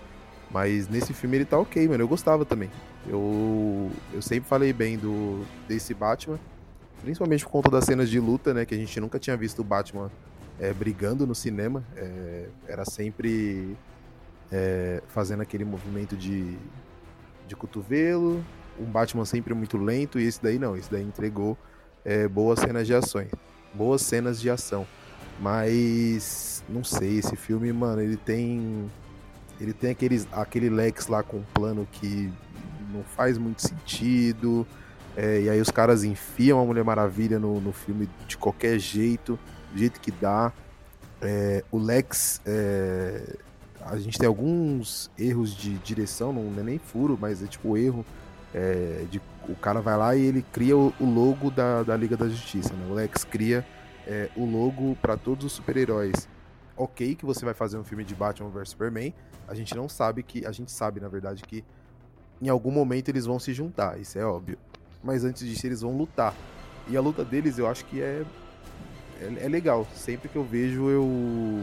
[0.51, 2.03] Mas nesse filme ele tá ok, mano.
[2.03, 2.71] Eu gostava também.
[3.07, 6.39] Eu, eu sempre falei bem do desse Batman.
[7.01, 8.67] Principalmente por conta das cenas de luta, né?
[8.67, 10.11] Que a gente nunca tinha visto o Batman
[10.61, 11.83] é, brigando no cinema.
[11.97, 13.77] É, era sempre
[14.53, 16.57] é, fazendo aquele movimento de,
[17.47, 18.45] de cotovelo.
[18.81, 20.19] Um Batman sempre muito lento.
[20.19, 20.77] E esse daí não.
[20.77, 21.57] Esse daí entregou
[22.05, 23.31] é, boas cenas de ações.
[23.75, 24.87] Boas cenas de ação.
[25.41, 28.91] Mas não sei, esse filme, mano, ele tem.
[29.61, 32.33] Ele tem aqueles, aquele Lex lá com um plano que
[32.93, 34.67] não faz muito sentido.
[35.17, 39.39] É, e aí os caras enfiam a Mulher Maravilha no, no filme de qualquer jeito,
[39.73, 40.53] do jeito que dá.
[41.21, 43.37] É, o Lex, é,
[43.81, 48.05] a gente tem alguns erros de direção, não é nem furo, mas é tipo erro.
[48.55, 52.17] É, de, o cara vai lá e ele cria o, o logo da, da Liga
[52.17, 52.73] da Justiça.
[52.75, 52.87] Né?
[52.89, 53.67] O Lex cria
[54.07, 56.29] é, o logo para todos os super-heróis.
[56.77, 59.13] Ok, que você vai fazer um filme de Batman vs Superman.
[59.47, 60.47] A gente não sabe que.
[60.47, 61.65] A gente sabe, na verdade, que
[62.41, 64.57] em algum momento eles vão se juntar, isso é óbvio
[65.03, 66.35] mas antes disso eles vão lutar.
[66.89, 68.25] E a luta deles eu acho que é,
[69.21, 69.87] é, é legal.
[69.95, 71.61] Sempre que eu vejo eu,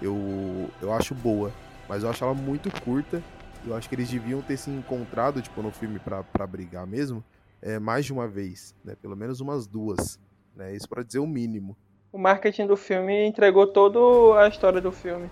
[0.00, 1.52] eu, eu acho boa.
[1.88, 3.22] Mas eu acho ela muito curta.
[3.66, 7.22] Eu acho que eles deviam ter se encontrado, tipo, no filme para brigar mesmo,
[7.60, 8.94] é, mais de uma vez, né?
[9.00, 10.18] Pelo menos umas duas.
[10.56, 10.74] Né?
[10.74, 11.76] Isso para dizer o mínimo.
[12.12, 15.30] O marketing do filme entregou toda a história do filme.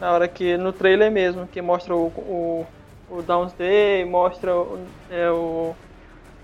[0.00, 2.66] Na hora que, no trailer mesmo, que mostra o, o,
[3.10, 4.50] o Downsday, mostra
[5.10, 5.74] é, o,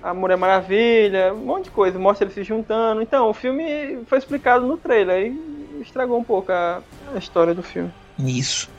[0.03, 3.03] a Mulher Maravilha, um monte de coisa, mostra eles se juntando.
[3.03, 6.83] Então, o filme foi explicado no trailer e estragou um pouco a,
[7.15, 7.93] a história do filme.
[8.19, 8.71] Isso,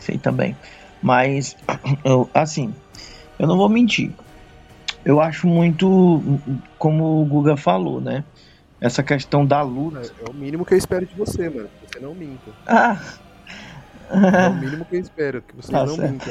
[0.00, 0.56] sei também.
[1.02, 1.56] Mas,
[2.04, 2.74] eu, assim,
[3.38, 4.12] eu não vou mentir.
[5.04, 6.40] Eu acho muito,
[6.78, 8.24] como o Guga falou, né?
[8.80, 10.00] Essa questão da luta.
[10.00, 11.68] É, é o mínimo que eu espero de você, mano.
[11.86, 12.50] Você não minta.
[12.66, 13.00] Ah.
[14.10, 16.12] É o mínimo que eu espero, que você tá não certo.
[16.12, 16.30] minta.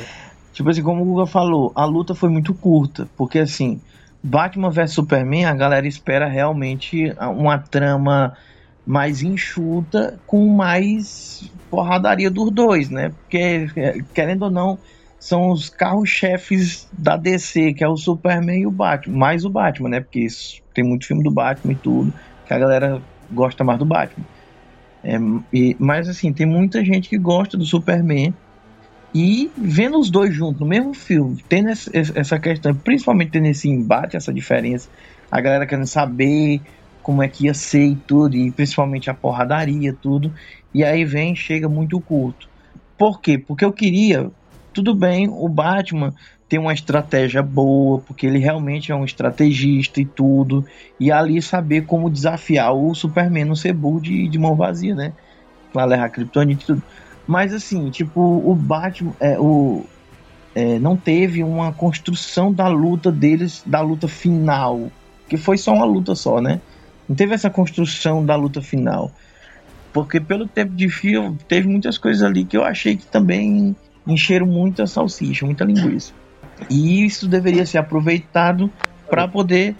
[0.51, 3.07] Tipo assim, como o Guga falou, a luta foi muito curta.
[3.17, 3.81] Porque assim,
[4.21, 8.35] Batman vs Superman, a galera espera realmente uma trama
[8.85, 13.09] mais enxuta com mais porradaria dos dois, né?
[13.09, 13.67] Porque,
[14.13, 14.77] querendo ou não,
[15.19, 19.17] são os carros-chefes da DC, que é o Superman e o Batman.
[19.17, 19.99] Mais o Batman, né?
[19.99, 20.27] Porque
[20.73, 22.13] tem muito filme do Batman e tudo,
[22.45, 24.25] que a galera gosta mais do Batman.
[25.03, 25.17] É,
[25.51, 28.33] e, mas assim, tem muita gente que gosta do Superman
[29.13, 34.17] e vendo os dois juntos no mesmo filme, tendo essa questão, principalmente tendo esse embate,
[34.17, 34.89] essa diferença,
[35.31, 36.59] a galera querendo saber
[37.05, 40.33] como é que ia ser e tudo, e principalmente a porradaria, tudo,
[40.73, 42.49] e aí vem chega muito curto.
[42.97, 43.37] Por quê?
[43.37, 44.31] Porque eu queria,
[44.73, 46.15] tudo bem, o Batman
[46.49, 50.65] tem uma estratégia boa, porque ele realmente é um estrategista e tudo,
[50.99, 55.13] e ali saber como desafiar o Superman no burro de, de mão vazia, né?
[55.71, 56.81] Pra levar Kryptonite e tudo.
[57.27, 59.85] Mas assim, tipo, o Batman, é, o,
[60.55, 64.89] é, não teve uma construção da luta deles, da luta final.
[65.29, 66.61] Que foi só uma luta só, né?
[67.07, 69.11] Não teve essa construção da luta final.
[69.93, 73.75] Porque pelo tempo de filme, teve muitas coisas ali que eu achei que também
[74.05, 76.11] encheram muita salsicha, muita linguiça.
[76.69, 78.69] E isso deveria ser aproveitado
[79.09, 79.75] para poder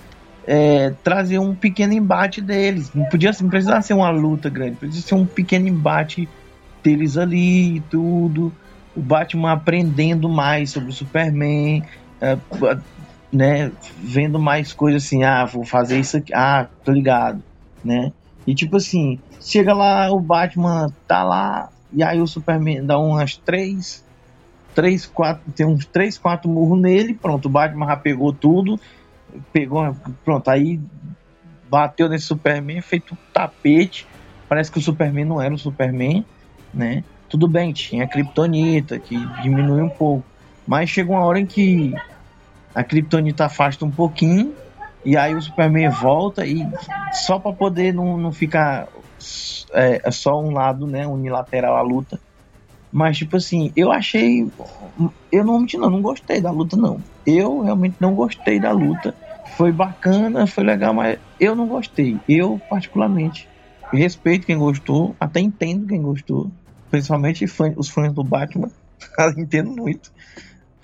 [0.47, 2.91] é, trazer um pequeno embate deles.
[2.93, 6.30] Não podia não precisava ser uma luta grande, precisava ser um pequeno embate
[6.84, 8.53] deles ali e tudo.
[8.95, 11.84] O Batman aprendendo mais sobre o Superman,
[12.21, 12.38] é,
[13.36, 17.43] né, vendo mais coisas assim, ah, vou fazer isso aqui, ah, tô ligado,
[17.83, 18.13] né?
[18.47, 23.36] E tipo assim, chega lá, o Batman tá lá, e aí o Superman dá umas
[23.36, 24.05] três,
[24.73, 28.79] três, quatro, tem uns três, quatro murros nele, pronto, o Batman já pegou tudo,
[29.51, 30.79] pegou, pronto, aí
[31.69, 34.07] bateu nesse Superman, feito um tapete,
[34.47, 36.25] parece que o Superman não era o Superman,
[36.73, 37.03] né?
[37.27, 40.25] Tudo bem, tinha a Kryptonita, que diminui um pouco,
[40.65, 41.93] mas chega uma hora em que
[42.76, 44.53] a Kryptonita afasta um pouquinho
[45.05, 46.67] e aí o Superman volta e
[47.13, 48.89] só para poder não, não ficar
[49.73, 52.19] é, só um lado, né, unilateral a luta.
[52.91, 54.45] Mas tipo assim, eu achei
[55.32, 56.99] eu não não, não gostei da luta não.
[57.26, 59.15] Eu realmente não gostei da luta.
[59.55, 62.19] Foi bacana, foi legal, mas eu não gostei.
[62.28, 63.47] Eu particularmente
[63.93, 66.51] respeito quem gostou, até entendo quem gostou,
[66.91, 67.45] principalmente
[67.78, 68.69] os fãs do Batman.
[69.38, 70.11] entendo muito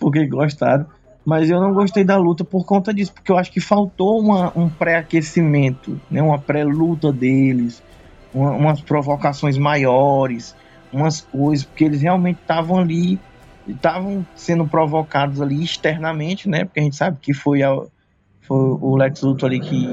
[0.01, 0.87] porque gostaram
[1.25, 4.51] mas eu não gostei da luta por conta disso, porque eu acho que faltou uma,
[4.55, 7.81] um pré-aquecimento, né, uma pré-luta deles,
[8.33, 10.55] uma, umas provocações maiores,
[10.91, 13.19] umas coisas, porque eles realmente estavam ali,
[13.67, 17.69] estavam sendo provocados ali externamente, né, porque a gente sabe que foi, a,
[18.41, 19.89] foi o Lex Luthor ali que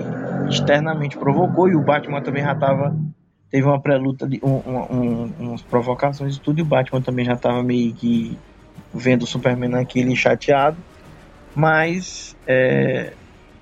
[0.48, 2.96] externamente provocou, e o Batman também já estava
[3.50, 7.62] teve uma pré-luta, um, um, umas provocações e tudo, e o Batman também já estava
[7.62, 8.38] meio que
[8.92, 10.76] vendo o Superman aquele chateado,
[11.54, 13.12] mas é,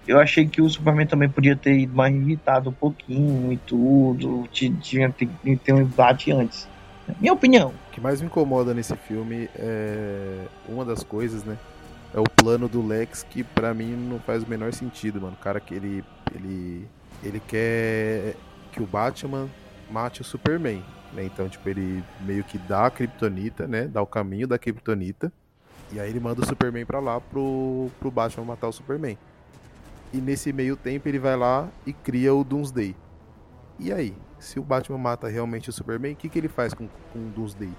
[0.07, 4.49] eu achei que o Superman também podia ter ido mais irritado um pouquinho e tudo.
[4.53, 5.27] Tinha que
[5.57, 6.69] ter um embate antes.
[7.21, 7.73] Minha opinião.
[7.89, 11.57] O que mais me incomoda nesse filme é uma das coisas, né?
[12.15, 15.37] É o plano do Lex que para mim não faz o menor sentido, mano.
[15.39, 16.87] O cara que ele ele
[17.23, 18.35] ele quer
[18.73, 19.49] que o Batman
[19.91, 20.83] mate o Superman,
[21.13, 21.25] né?
[21.25, 23.87] Então, tipo, ele meio que dá a Kryptonita, né?
[23.87, 25.33] Dá o caminho da Kryptonita
[25.93, 29.17] e aí ele manda o Superman pra lá pro, pro Batman matar o Superman.
[30.13, 32.95] E nesse meio tempo ele vai lá e cria o Doomsday.
[33.79, 34.15] E aí?
[34.39, 37.31] Se o Batman mata realmente o Superman, o que, que ele faz com, com o
[37.35, 37.71] Doomsday?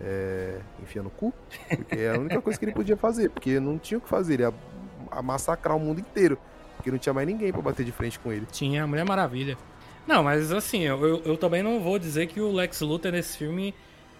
[0.00, 1.32] É, enfia no cu?
[1.68, 4.34] Porque é a única coisa que ele podia fazer, porque não tinha o que fazer,
[4.34, 6.38] ele ia massacrar o mundo inteiro.
[6.76, 8.46] Porque não tinha mais ninguém para bater de frente com ele.
[8.46, 9.58] Tinha a Mulher Maravilha.
[10.06, 13.36] Não, mas assim, eu, eu, eu, também não vou dizer que o Lex Luthor nesse
[13.36, 13.74] filme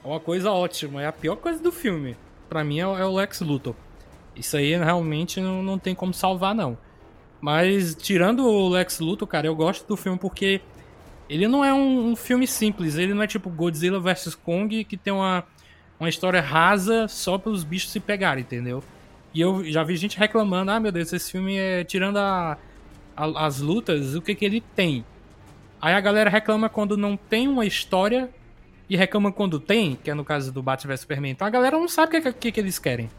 [0.04, 2.16] é uma coisa ótima, é a pior coisa do filme
[2.48, 3.74] para mim é, é, o Lex Luthor.
[4.34, 6.78] Isso aí realmente não, não tem como salvar, não.
[7.40, 10.60] Mas tirando o Lex Luthor, cara, eu gosto do filme porque
[11.28, 12.96] ele não é um, um filme simples.
[12.96, 15.44] Ele não é tipo Godzilla vs Kong que tem uma,
[15.98, 18.82] uma história rasa só para os bichos se pegarem, entendeu?
[19.34, 22.56] E eu já vi gente reclamando: ah, meu Deus, esse filme é tirando a,
[23.16, 25.04] a, as lutas, o que, que ele tem?
[25.80, 28.30] Aí a galera reclama quando não tem uma história
[28.88, 31.32] e reclamam quando tem, que é no caso do Batman vs Superman.
[31.32, 33.10] Então a galera não sabe o que, que, que eles querem.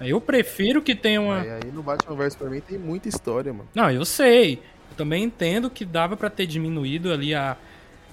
[0.00, 1.40] Eu prefiro que tenha uma.
[1.40, 3.68] Aí, aí no Batman vs Superman tem muita história, mano.
[3.74, 4.62] Não, eu sei.
[4.90, 7.56] Eu também entendo que dava para ter diminuído ali a,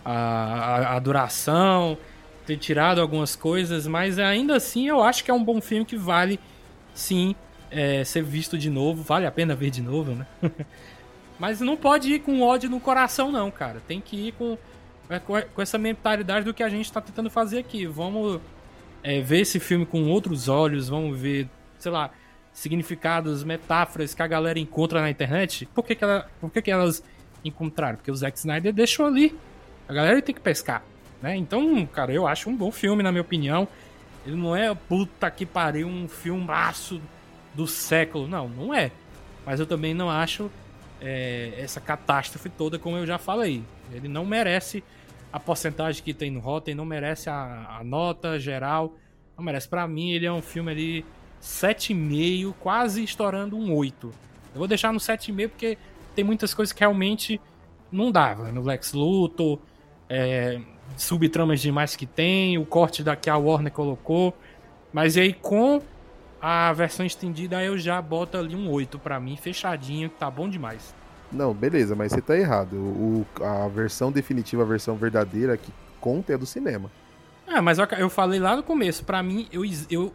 [0.04, 1.98] a, a, duração,
[2.46, 5.96] ter tirado algumas coisas, mas ainda assim eu acho que é um bom filme que
[5.96, 6.40] vale
[6.94, 7.36] sim
[7.70, 9.02] é, ser visto de novo.
[9.02, 10.28] Vale a pena ver de novo, né?
[11.40, 13.82] mas não pode ir com ódio no coração, não, cara.
[13.88, 14.58] Tem que ir com
[15.20, 17.86] com essa mentalidade do que a gente está tentando fazer aqui.
[17.86, 18.40] Vamos
[19.04, 21.50] é, ver esse filme com outros olhos, vamos ver,
[21.80, 22.12] sei lá,
[22.54, 25.68] significados, metáforas que a galera encontra na internet.
[25.74, 27.04] Por que, que, ela, por que, que elas
[27.44, 27.98] encontraram?
[27.98, 29.38] Porque o Zack Snyder deixou ali.
[29.88, 30.84] A galera tem que pescar.
[31.22, 31.36] Né?
[31.36, 33.68] Então, cara, eu acho um bom filme, na minha opinião.
[34.26, 37.02] Ele não é puta que pariu, um filmaço
[37.54, 38.28] do século.
[38.28, 38.92] Não, não é.
[39.46, 40.52] Mas eu também não acho
[41.02, 43.64] é, essa catástrofe toda, como eu já falei.
[43.92, 44.84] Ele não merece
[45.32, 48.96] a porcentagem que tem no Rotten, não merece a, a nota geral,
[49.38, 49.68] não merece.
[49.68, 51.06] Para mim, ele é um filme ali
[51.42, 54.08] 7,5, quase estourando um 8.
[54.54, 55.78] Eu vou deixar no 7,5 porque
[56.14, 57.40] tem muitas coisas que realmente
[57.92, 58.52] não dava.
[58.52, 59.60] No Lex Luthor,
[60.10, 60.60] é,
[60.98, 64.38] subtramas demais que tem, o corte da que a Warner colocou.
[64.92, 65.82] Mas aí com
[66.42, 70.50] a versão estendida eu já boto ali um 8 para mim, fechadinho, que tá bom
[70.50, 70.94] demais.
[71.32, 72.74] Não, beleza, mas você tá errado.
[72.76, 76.92] O, a versão definitiva, a versão verdadeira que conta é do cinema.
[77.48, 80.14] Ah, mas eu, eu falei lá no começo, para mim, eu, eu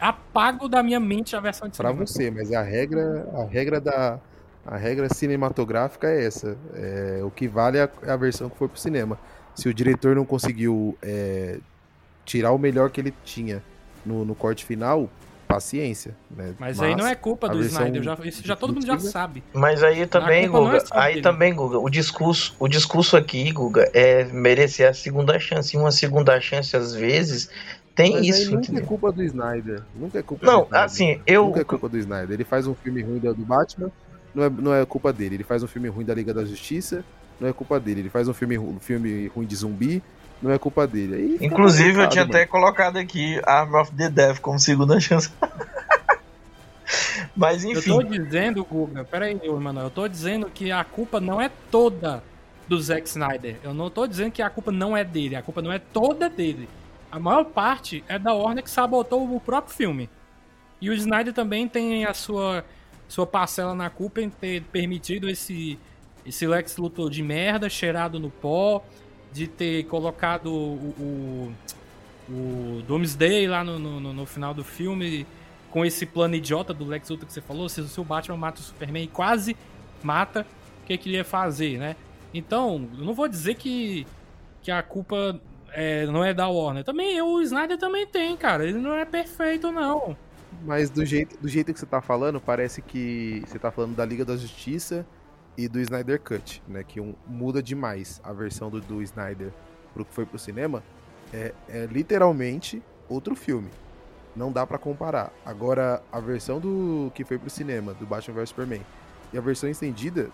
[0.00, 1.94] apago da minha mente a versão de cinema.
[1.94, 4.20] Pra você, mas a regra, a regra da
[4.66, 6.56] a regra cinematográfica é essa.
[6.74, 9.18] É, o que vale é a, é a versão que foi pro cinema.
[9.54, 11.58] Se o diretor não conseguiu é,
[12.24, 13.62] tirar o melhor que ele tinha
[14.04, 15.10] no, no corte final,
[15.54, 16.16] paciência.
[16.30, 16.54] Né?
[16.58, 19.42] Mas, aí não é culpa do Snyder, já, isso já todo mundo já sabe.
[19.52, 21.22] Mas aí também, é Guga, só aí dele.
[21.22, 25.76] também, Guga, o discurso, o discurso aqui, Guga, é merecer a segunda chance.
[25.76, 27.48] E uma segunda chance, às vezes,
[27.94, 28.50] tem Mas isso.
[28.50, 28.86] nunca é entendeu?
[28.86, 29.82] culpa do Snyder.
[29.94, 30.84] Nunca é culpa Não, do Snyder.
[30.84, 31.46] assim, eu.
[31.46, 32.32] Nunca é culpa do Snyder.
[32.32, 33.92] Ele faz um filme ruim do Batman,
[34.34, 35.36] não é, não é culpa dele.
[35.36, 37.04] Ele faz um filme ruim da Liga da Justiça,
[37.40, 38.00] não é culpa dele.
[38.00, 40.02] Ele faz um filme, um filme ruim de zumbi,
[40.42, 41.14] não é culpa dele.
[41.40, 42.36] Aí Inclusive, eu tinha mano.
[42.36, 45.30] até colocado aqui Arm of the Death como segunda chance.
[47.36, 47.90] Mas Eu enfim.
[47.90, 52.22] tô dizendo, Guga, peraí, Emanuel, eu tô dizendo que a culpa não é toda
[52.68, 53.56] do Zack Snyder.
[53.62, 56.28] Eu não tô dizendo que a culpa não é dele, a culpa não é toda
[56.28, 56.68] dele.
[57.10, 60.08] A maior parte é da Warner que sabotou o próprio filme.
[60.80, 62.64] E o Snyder também tem a sua,
[63.08, 65.78] sua parcela na culpa em ter permitido esse,
[66.26, 68.84] esse Lex Luthor de merda, cheirado no pó,
[69.34, 71.52] de ter colocado o,
[72.30, 75.26] o, o Doomsday lá no, no, no final do filme
[75.70, 78.60] com esse plano idiota do Lex Luthor que você falou, se o seu Batman mata
[78.60, 79.56] o Superman e quase
[80.04, 80.46] mata,
[80.82, 81.96] o que, que ele ia fazer, né?
[82.32, 84.06] Então, eu não vou dizer que,
[84.62, 85.40] que a culpa
[85.72, 86.84] é, não é da Warner.
[86.84, 88.64] Também o Snyder também tem, cara.
[88.64, 90.16] Ele não é perfeito, não.
[90.64, 94.04] Mas do jeito, do jeito que você tá falando, parece que você tá falando da
[94.04, 95.04] Liga da Justiça
[95.56, 96.82] e do Snyder Cut, né?
[96.82, 99.52] Que um, muda demais a versão do, do Snyder
[99.92, 100.82] pro que foi pro cinema.
[101.32, 103.70] É, é literalmente outro filme.
[104.34, 105.32] Não dá pra comparar.
[105.44, 108.82] Agora, a versão do que foi pro cinema, do Batman vs Superman,
[109.32, 110.28] e a versão estendida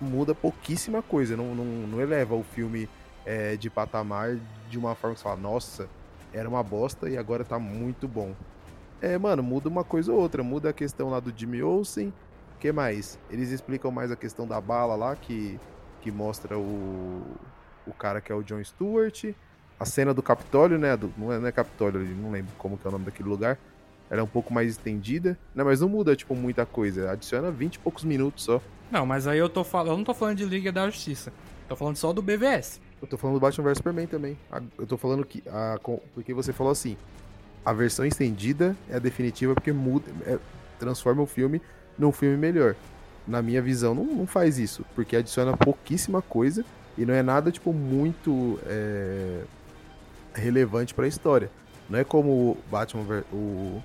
[0.00, 1.36] muda pouquíssima coisa.
[1.36, 2.88] Não, não, não eleva o filme
[3.24, 4.38] é, de patamar
[4.68, 5.88] de uma forma que você fala, nossa,
[6.32, 8.34] era uma bosta e agora tá muito bom.
[9.00, 10.42] É, mano, muda uma coisa ou outra.
[10.42, 12.12] Muda a questão lá do Jimmy Olsen.
[12.56, 13.18] O que mais?
[13.30, 15.58] Eles explicam mais a questão da bala lá, que,
[16.00, 17.22] que mostra o,
[17.86, 19.32] o cara que é o John Stewart.
[19.78, 20.96] A cena do Capitólio, né?
[20.96, 23.58] Do, não, é, não é Capitólio, não lembro como que é o nome daquele lugar.
[24.08, 25.64] Ela é um pouco mais estendida, né?
[25.64, 27.10] Mas não muda, tipo, muita coisa.
[27.10, 28.60] Adiciona 20 e poucos minutos só.
[28.90, 29.88] Não, mas aí eu tô falando.
[29.92, 31.32] Eu não tô falando de Liga da Justiça.
[31.68, 32.80] Tô falando só do BVS.
[33.00, 34.38] Eu tô falando do Batman vs Superman também.
[34.78, 35.42] Eu tô falando que.
[35.48, 35.78] A,
[36.14, 36.96] porque você falou assim.
[37.64, 40.38] A versão estendida é a definitiva porque muda, é-
[40.78, 41.62] transforma o filme
[41.98, 42.74] num filme melhor.
[43.26, 44.84] Na minha visão, não, não faz isso.
[44.94, 46.64] Porque adiciona pouquíssima coisa
[46.96, 49.42] e não é nada, tipo, muito é,
[50.34, 51.50] relevante pra história.
[51.88, 53.82] Não é como o Batman, o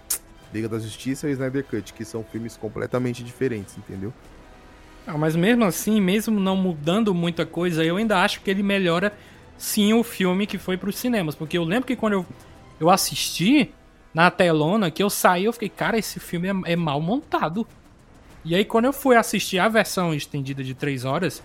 [0.53, 4.14] Liga da Justiça e o Snyder Cut, que são filmes completamente diferentes, entendeu?
[5.05, 9.14] Ah, mas mesmo assim, mesmo não mudando muita coisa, eu ainda acho que ele melhora
[9.57, 11.36] sim o filme que foi pros cinemas.
[11.36, 12.26] Porque eu lembro que quando eu,
[12.80, 13.74] eu assisti
[14.14, 17.68] na telona, que eu saí, eu fiquei, cara, esse filme é, é mal montado.
[18.49, 21.43] E aí quando eu fui assistir a versão estendida de 3 horas,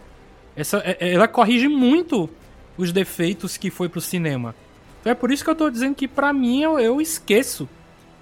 [0.56, 2.30] essa, é- é- ela corrige muito
[2.78, 4.54] os defeitos que foi pro cinema.
[5.00, 7.68] Então é por isso que eu tô dizendo que pra mim eu, eu esqueço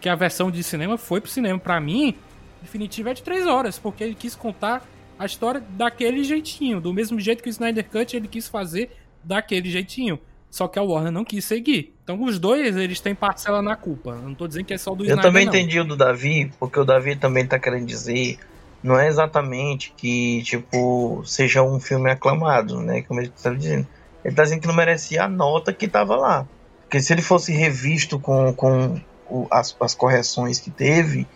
[0.01, 1.61] que a versão de cinema foi pro cinema.
[1.61, 2.17] Pra mim,
[2.61, 4.85] definitiva é de 3 horas, porque ele quis contar
[5.17, 8.91] a história daquele jeitinho, do mesmo jeito que o Snyder Cut ele quis fazer
[9.23, 10.19] daquele jeitinho.
[10.51, 11.95] Só que a Warner não quis seguir.
[12.03, 14.11] Então os dois, eles têm parcela na culpa.
[14.11, 15.53] Eu não tô dizendo que é só do Eu Snyder, também não.
[15.55, 18.39] entendi o do Davi, porque o Davi também tá querendo dizer,
[18.83, 23.03] não é exatamente que, tipo, seja um filme aclamado, né?
[23.03, 23.89] Como ele tá dizendo.
[24.25, 26.49] Ele tá dizendo que não merecia a nota que tava lá.
[26.85, 31.31] Porque se ele fosse revisto com, com o- as, as correções que teve,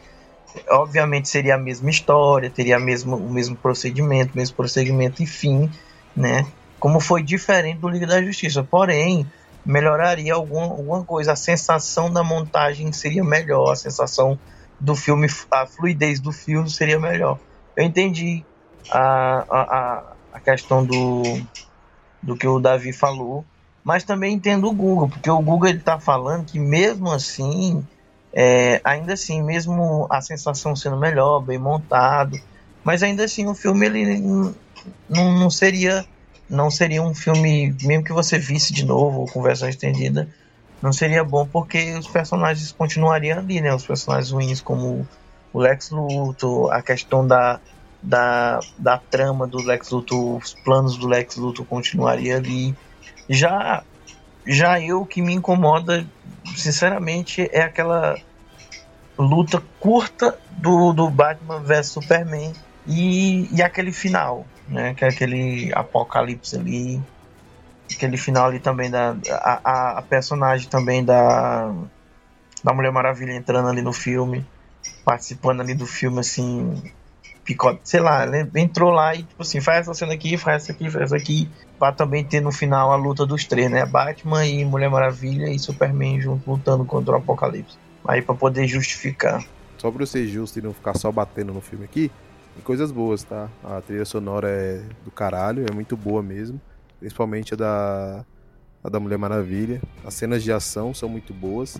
[0.70, 5.26] obviamente seria a mesma história, teria a mesma, o mesmo procedimento, o mesmo procedimento e
[5.26, 5.70] fim,
[6.14, 6.52] né?
[6.78, 8.62] Como foi diferente do Liga da Justiça.
[8.64, 9.30] Porém,
[9.64, 11.32] melhoraria alguma, alguma coisa.
[11.32, 14.40] A sensação da montagem seria melhor, a sensação
[14.78, 17.38] do filme, a fluidez do filme seria melhor.
[17.76, 18.44] Eu entendi
[18.90, 20.02] a, a,
[20.32, 21.22] a, questão do,
[22.22, 23.44] do que o Davi falou,
[23.82, 27.86] mas também entendo o Google, porque o Google ele tá falando que mesmo assim,
[28.32, 32.38] é, ainda assim, mesmo a sensação sendo melhor, bem montado,
[32.84, 34.20] mas ainda assim o filme ele
[35.08, 36.04] não, não seria
[36.48, 40.28] não seria um filme, mesmo que você visse de novo com versão estendida,
[40.82, 43.74] não seria bom porque os personagens continuariam ali, né?
[43.74, 45.06] Os personagens ruins como
[45.52, 47.60] o Lex Luthor, a questão da,
[48.02, 52.74] da, da trama do Lex Luthor, os planos do Lex Luthor continuariam ali.
[53.28, 53.82] Já,
[54.46, 56.06] já eu que me incomoda,
[56.54, 58.16] sinceramente, é aquela
[59.18, 62.52] luta curta do, do Batman vs Superman
[62.86, 64.94] e, e aquele final, né?
[64.94, 67.02] Que é aquele apocalipse ali.
[67.96, 69.16] Aquele final ali também da.
[69.30, 71.74] A, a, personagem também da.
[72.62, 74.46] Da Mulher Maravilha entrando ali no filme.
[75.04, 76.82] Participando ali do filme, assim.
[77.44, 78.48] picote, sei lá, né?
[78.56, 81.48] entrou lá e tipo assim, faz essa cena aqui, faz essa aqui, faz essa aqui,
[81.78, 83.86] pra também ter no final a luta dos três, né?
[83.86, 87.78] Batman e Mulher Maravilha e Superman junto lutando contra o Apocalipse.
[88.06, 89.44] Aí pra poder justificar.
[89.78, 92.10] Só pra eu ser justo e não ficar só batendo no filme aqui,
[92.54, 93.48] tem coisas boas, tá?
[93.62, 96.60] A trilha sonora é do caralho, é muito boa mesmo.
[96.98, 98.24] Principalmente a da,
[98.82, 99.80] a da Mulher Maravilha.
[100.04, 101.78] As cenas de ação são muito boas.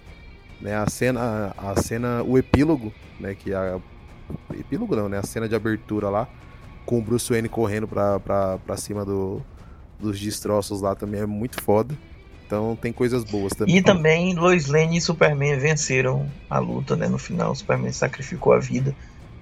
[0.61, 0.75] Né?
[0.75, 3.35] A cena, a cena, o epílogo, né?
[3.35, 3.81] Que é a
[4.59, 5.19] epílogo não, né?
[5.19, 6.29] A cena de abertura lá,
[6.85, 9.43] com o Bruce Wayne correndo pra, pra, pra cima do,
[9.99, 11.97] dos destroços lá também é muito foda.
[12.47, 13.77] Então tem coisas boas também.
[13.77, 17.09] E também Lois Lane e Superman venceram a luta, né?
[17.09, 18.95] No final, Superman sacrificou a vida.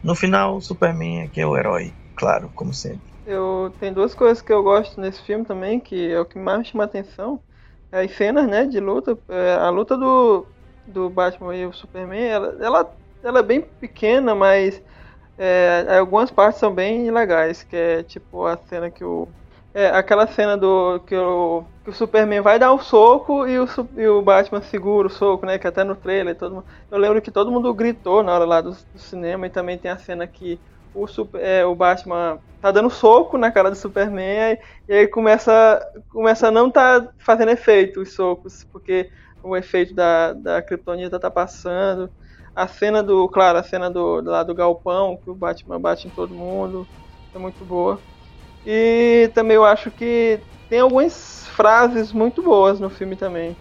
[0.03, 3.14] No final, Superman é que é o herói, claro, como sempre.
[3.25, 6.67] Eu tem duas coisas que eu gosto nesse filme também, que é o que mais
[6.69, 7.43] chama atenção.
[7.91, 9.19] É as cenas, né, de luta.
[9.29, 10.47] É, a luta do,
[10.87, 14.83] do Batman e o Superman, ela, ela, ela é bem pequena, mas
[15.39, 19.29] é, algumas partes são bem legais, que é tipo a cena que o
[19.73, 23.67] é, aquela cena do que o, que o Superman vai dar um soco e o,
[23.97, 25.59] e o Batman segura o soco, né?
[25.59, 28.61] Que até no trailer todo mundo, Eu lembro que todo mundo gritou na hora lá
[28.61, 30.61] do, do cinema e também tem a cena que
[30.95, 35.81] o, super, é, o Batman tá dando soco na cara do Superman e aí começa,
[36.11, 39.11] começa a não tá fazendo efeito os socos, porque
[39.43, 42.11] o efeito da, da Kryptonita tá passando.
[42.55, 46.11] A cena do, claro, a cena do, lá do galpão, que o Batman bate em
[46.11, 46.89] todo mundo,
[47.35, 48.03] é muito boa.
[48.65, 53.59] E também eu acho que tem algumas frases muito boas no filme também.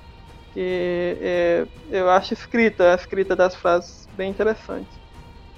[0.53, 5.02] Que é, eu acho escrita, a escrita das frases bem interessante.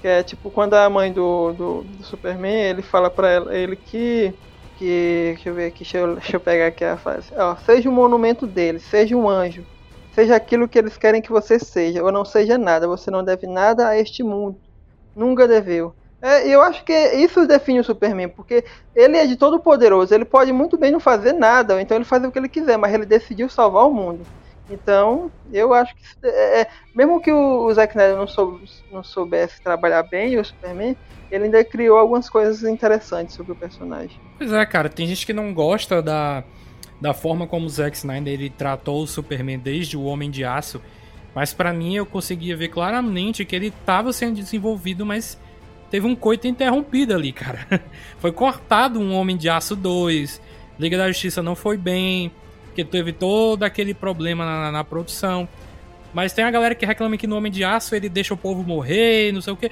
[0.06, 4.38] Que é tipo quando a mãe do, do, do Superman, ele fala pra ele que.
[4.76, 7.32] que deixa eu ver aqui, deixa eu, deixa eu pegar aqui a frase.
[7.36, 9.66] Ó, seja o monumento deles, seja um anjo.
[10.12, 12.88] Seja aquilo que eles querem que você seja, ou não seja nada.
[12.88, 14.62] Você não deve nada a este mundo.
[15.16, 15.96] Nunca deveu.
[16.22, 18.64] É, eu acho que isso define o Superman, porque
[18.96, 22.06] ele é de todo poderoso, ele pode muito bem não fazer nada, ou então ele
[22.06, 24.28] faz o que ele quiser, mas ele decidiu salvar o mundo.
[24.70, 29.62] Então, eu acho que é, é, mesmo que o, Zack Snyder não, soube, não soubesse
[29.62, 30.98] trabalhar bem o Superman,
[31.32, 34.20] ele ainda criou algumas coisas interessantes sobre o personagem.
[34.38, 36.44] Pois é, cara, tem gente que não gosta da,
[37.00, 40.82] da forma como o Zack Snyder ele tratou o Superman desde o Homem de Aço,
[41.34, 45.40] mas para mim eu conseguia ver claramente que ele estava sendo desenvolvido, mas
[45.92, 47.68] teve um coito interrompido ali, cara.
[48.18, 50.42] foi cortado um Homem de Aço 2,
[50.80, 52.32] Liga da Justiça não foi bem,
[52.76, 55.48] porque teve todo aquele problema na, na produção.
[56.14, 58.64] Mas tem a galera que reclama que no Homem de Aço ele deixa o povo
[58.64, 59.72] morrer, não sei o que.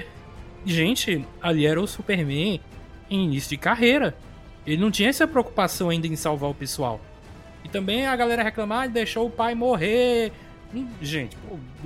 [0.65, 2.61] Gente, ali era o Superman
[3.09, 4.15] em início de carreira.
[4.65, 7.01] Ele não tinha essa preocupação ainda em salvar o pessoal.
[7.65, 10.31] E também a galera reclamar, ah, deixou o pai morrer.
[10.73, 11.37] Hum, gente,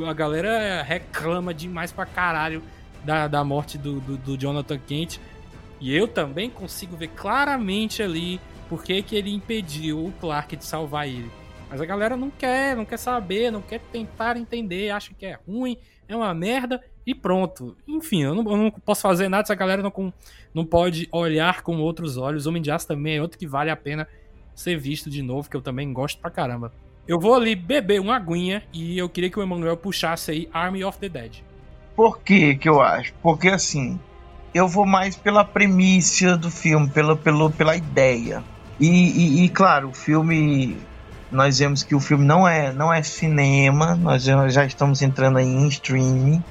[0.07, 2.61] a galera reclama demais pra caralho
[3.03, 5.19] da, da morte do, do, do Jonathan Kent.
[5.81, 8.39] E eu também consigo ver claramente ali
[8.69, 11.29] por que, que ele impediu o Clark de salvar ele.
[11.69, 15.37] Mas a galera não quer, não quer saber, não quer tentar entender, acha que é
[15.47, 17.75] ruim, é uma merda e pronto.
[17.87, 20.13] Enfim, eu não, eu não posso fazer nada se a galera não,
[20.53, 22.47] não pode olhar com outros olhos.
[22.47, 24.07] Homem de Aço também é outro que vale a pena
[24.55, 26.71] ser visto de novo, que eu também gosto pra caramba.
[27.07, 30.83] Eu vou ali beber uma aguinha e eu queria que o Emanuel puxasse aí Army
[30.83, 31.37] of the Dead.
[31.95, 33.13] Por que que eu acho?
[33.21, 33.99] Porque assim,
[34.53, 38.43] eu vou mais pela premissa do filme, pela, pela, pela ideia.
[38.79, 40.77] E, e, e, claro, o filme.
[41.29, 45.45] Nós vemos que o filme não é, não é cinema, nós já estamos entrando aí
[45.45, 46.41] em streaming,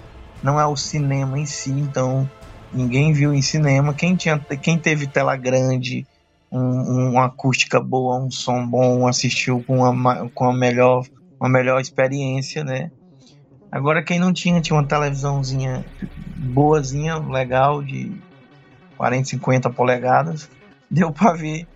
[0.42, 2.28] não é o cinema em si, então
[2.70, 3.94] ninguém viu em cinema.
[3.94, 6.06] Quem, tinha, quem teve tela grande,
[6.52, 11.06] um, uma acústica boa, um som bom, assistiu com uma, com a melhor,
[11.40, 12.90] uma melhor experiência, né?
[13.72, 15.86] Agora quem não tinha, tinha uma televisãozinha
[16.36, 18.12] boazinha, legal, de
[18.98, 20.50] 40, 50 polegadas,
[20.90, 21.66] deu para ver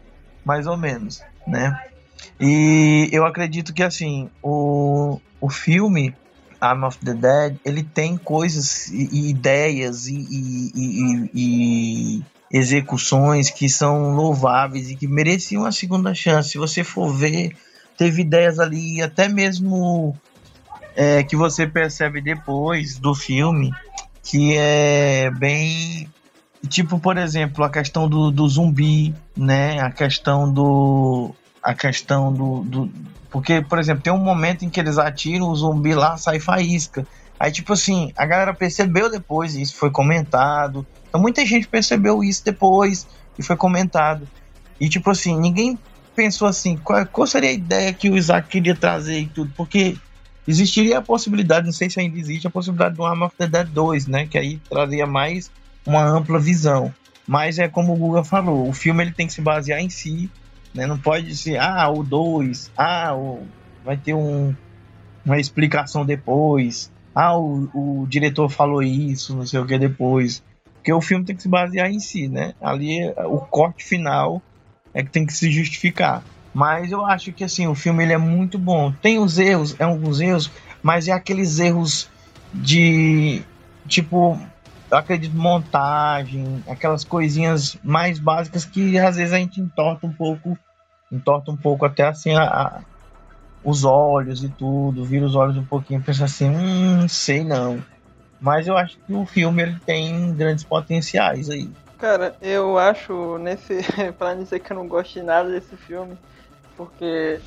[0.44, 1.78] mais ou menos, né?
[2.38, 6.14] E eu acredito que assim, o, o filme
[6.60, 12.22] Arm of the Dead, ele tem coisas e, e ideias e, e, e,
[12.52, 16.50] execuções que são louváveis e que mereciam uma segunda chance.
[16.50, 17.56] Se você for ver,
[17.96, 20.14] teve ideias ali, até mesmo
[20.94, 23.72] é, que você percebe depois do filme
[24.22, 26.08] que é bem
[26.68, 29.80] tipo por exemplo a questão do, do zumbi né?
[29.80, 32.90] A questão do a questão do, do
[33.30, 37.06] porque por exemplo tem um momento em que eles atiram o zumbi lá sai faísca.
[37.38, 40.86] Aí tipo assim a galera percebeu depois isso foi comentado.
[41.08, 43.06] Então muita gente percebeu isso depois
[43.38, 44.28] e foi comentado.
[44.78, 45.78] E tipo assim ninguém
[46.14, 49.52] pensou assim qual, qual seria a ideia que o Isaac queria trazer e tudo?
[49.56, 49.96] Porque
[50.50, 53.68] Existiria a possibilidade, não sei se ainda existe, a possibilidade do Arm of the Dead
[53.68, 54.26] 2, né?
[54.26, 55.48] Que aí traria mais
[55.86, 56.94] uma ampla visão.
[57.26, 60.30] Mas é como o Guga falou, o filme ele tem que se basear em si,
[60.74, 60.86] né?
[60.86, 63.46] Não pode ser, ah, o 2, ah, o...
[63.84, 64.54] vai ter um,
[65.24, 70.42] uma explicação depois, ah, o, o diretor falou isso, não sei o que depois.
[70.74, 72.54] Porque o filme tem que se basear em si, né?
[72.60, 74.42] Ali o corte final
[74.94, 76.22] é que tem que se justificar.
[76.54, 78.92] Mas eu acho que assim, o filme ele é muito bom.
[78.92, 80.50] Tem os erros, é alguns erros,
[80.82, 82.08] mas é aqueles erros
[82.52, 83.42] de
[83.86, 84.38] tipo,
[84.90, 90.58] eu acredito montagem, aquelas coisinhas mais básicas que às vezes a gente entorta um pouco,
[91.10, 92.80] entorta um pouco até assim a, a
[93.62, 97.82] os olhos e tudo, vira os olhos um pouquinho pensa assim, hum, sei não.
[98.40, 101.70] Mas eu acho que o filme ele tem grandes potenciais aí.
[101.98, 103.80] Cara, eu acho nesse.
[104.18, 106.16] pra dizer que eu não gosto de nada desse filme,
[106.74, 107.38] porque,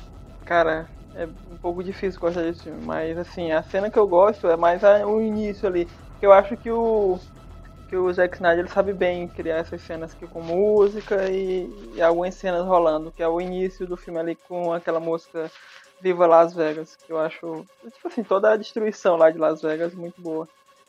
[0.44, 4.48] cara, é um pouco difícil gostar desse filme, mas assim, a cena que eu gosto
[4.48, 5.88] é mais o início ali.
[6.22, 7.18] Eu acho que o.
[7.94, 12.02] Que o Zack Snyder ele sabe bem criar essas cenas aqui com música e, e
[12.02, 15.48] algumas cenas rolando, que é o início do filme ali com aquela música
[16.00, 19.94] Viva Las Vegas, que eu acho, tipo assim, toda a destruição lá de Las Vegas
[19.94, 20.48] muito boa.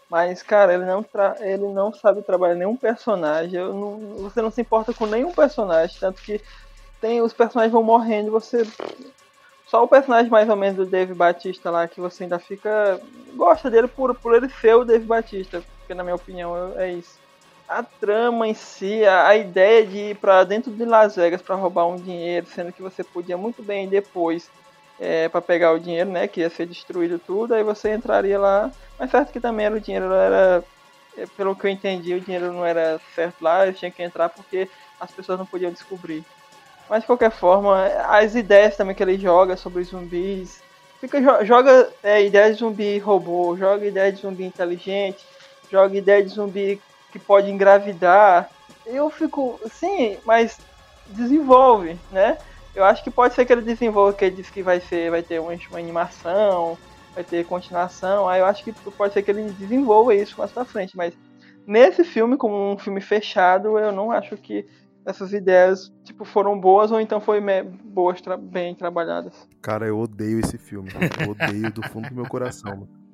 [0.10, 1.06] Mas, cara, ele não,
[1.42, 3.60] ele não sabe trabalhar nenhum personagem.
[3.60, 5.98] Não, você não se importa com nenhum personagem.
[6.00, 6.42] Tanto que
[7.00, 8.64] tem os personagens vão morrendo você.
[9.68, 13.00] Só o personagem mais ou menos do Dave Batista lá, que você ainda fica.
[13.36, 15.64] Gosta dele por, por ele ser o Dave Batista.
[15.86, 17.20] Porque na minha opinião é isso.
[17.70, 21.88] A trama em si, a, ideia de ir pra dentro de Las Vegas para roubar
[21.88, 24.50] um dinheiro, sendo que você podia muito bem depois
[25.00, 26.28] é, para pegar o dinheiro, né?
[26.28, 28.72] Que ia ser destruído tudo, aí você entraria lá.
[28.98, 30.64] Mas certo que também era o dinheiro era.
[31.18, 34.30] É, pelo que eu entendi, o dinheiro não era certo lá, eu tinha que entrar
[34.30, 34.68] porque
[35.00, 36.26] as pessoas não podiam descobrir.
[36.90, 40.62] Mas de qualquer forma, as ideias também que ele joga sobre zumbis.
[41.00, 45.24] Fica, joga é, ideia de zumbi robô, joga ideia de zumbi inteligente,
[45.76, 48.50] joga ideia de zumbi que pode engravidar.
[48.86, 50.58] Eu fico, sim, mas
[51.08, 52.38] desenvolve, né?
[52.74, 55.22] Eu acho que pode ser que ele desenvolva, que ele disse que vai ser, vai
[55.22, 56.78] ter uma, uma animação,
[57.14, 58.28] vai ter continuação.
[58.28, 60.96] Aí eu acho que pode ser que ele desenvolva isso mais pra frente.
[60.96, 61.14] Mas
[61.68, 64.66] nesse filme, como um filme fechado, eu não acho que
[65.06, 67.42] essas ideias tipo foram boas ou então foi
[67.84, 69.48] boas tra bem trabalhadas.
[69.62, 70.90] Cara, eu odeio esse filme.
[71.22, 72.72] Eu odeio do fundo do meu coração.
[72.72, 73.05] Mano.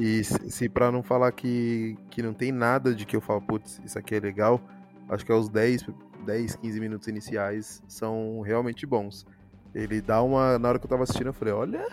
[0.00, 3.42] E se, se para não falar que, que não tem nada de que eu falo,
[3.42, 4.60] putz, isso aqui é legal,
[5.08, 5.84] acho que é os 10
[6.24, 9.26] 10, 15 minutos iniciais são realmente bons.
[9.74, 10.58] Ele dá uma.
[10.58, 11.88] Na hora que eu tava assistindo, eu falei: olha,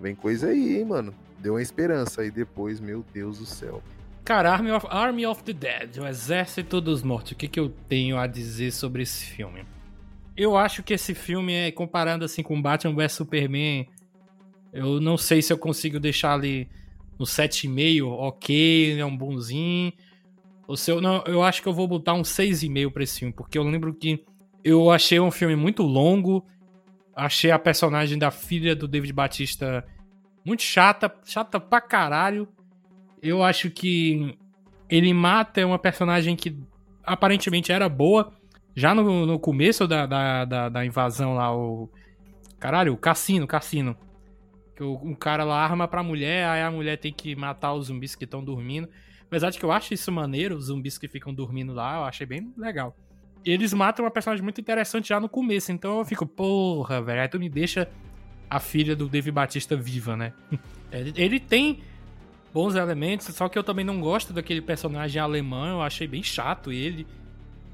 [0.00, 1.14] vem coisa aí, hein, mano.
[1.38, 2.22] Deu uma esperança.
[2.22, 3.82] Aí depois, meu Deus do céu.
[4.24, 7.32] Cara, Army of, Army of the Dead, o Exército dos Mortos.
[7.32, 9.64] O que, que eu tenho a dizer sobre esse filme?
[10.36, 13.86] Eu acho que esse filme, é, comparando assim com Batman vs Superman,
[14.72, 16.70] eu não sei se eu consigo deixar ali
[17.18, 19.92] no 7,5, ok, é um bonzinho.
[20.66, 23.58] O seu, não, eu acho que eu vou botar um 6,5 pra esse filme, porque
[23.58, 24.24] eu lembro que
[24.64, 26.46] eu achei um filme muito longo,
[27.14, 29.84] achei a personagem da filha do David Batista
[30.44, 32.48] muito chata, chata pra caralho.
[33.22, 34.36] Eu acho que
[34.88, 36.56] ele mata uma personagem que
[37.04, 38.32] aparentemente era boa,
[38.74, 41.90] já no, no começo da, da, da, da, invasão lá, o.
[42.58, 43.96] Caralho, o cassino, cassino.
[44.82, 47.86] Que o, um cara lá arma pra mulher, aí a mulher tem que matar os
[47.86, 48.88] zumbis que estão dormindo.
[49.24, 52.26] Apesar de que eu acho isso maneiro, os zumbis que ficam dormindo lá, eu achei
[52.26, 52.96] bem legal.
[53.44, 57.28] Eles matam uma personagem muito interessante já no começo, então eu fico, porra, velho, aí
[57.28, 57.88] tu me deixa
[58.50, 60.32] a filha do Dave Batista viva, né?
[60.90, 61.80] Ele tem
[62.52, 66.72] bons elementos, só que eu também não gosto daquele personagem alemão, eu achei bem chato
[66.72, 67.06] ele.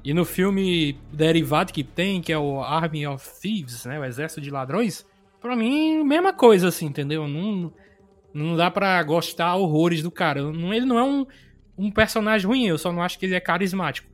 [0.03, 4.39] E no filme derivado que tem, que é o Army of Thieves, né, o Exército
[4.39, 5.05] de Ladrões,
[5.41, 7.27] pra mim, mesma coisa, assim, entendeu?
[7.27, 7.73] Não,
[8.33, 10.39] não dá pra gostar horrores do cara.
[10.39, 11.25] Ele não é um
[11.79, 14.09] um personagem ruim, eu só não acho que ele é carismático.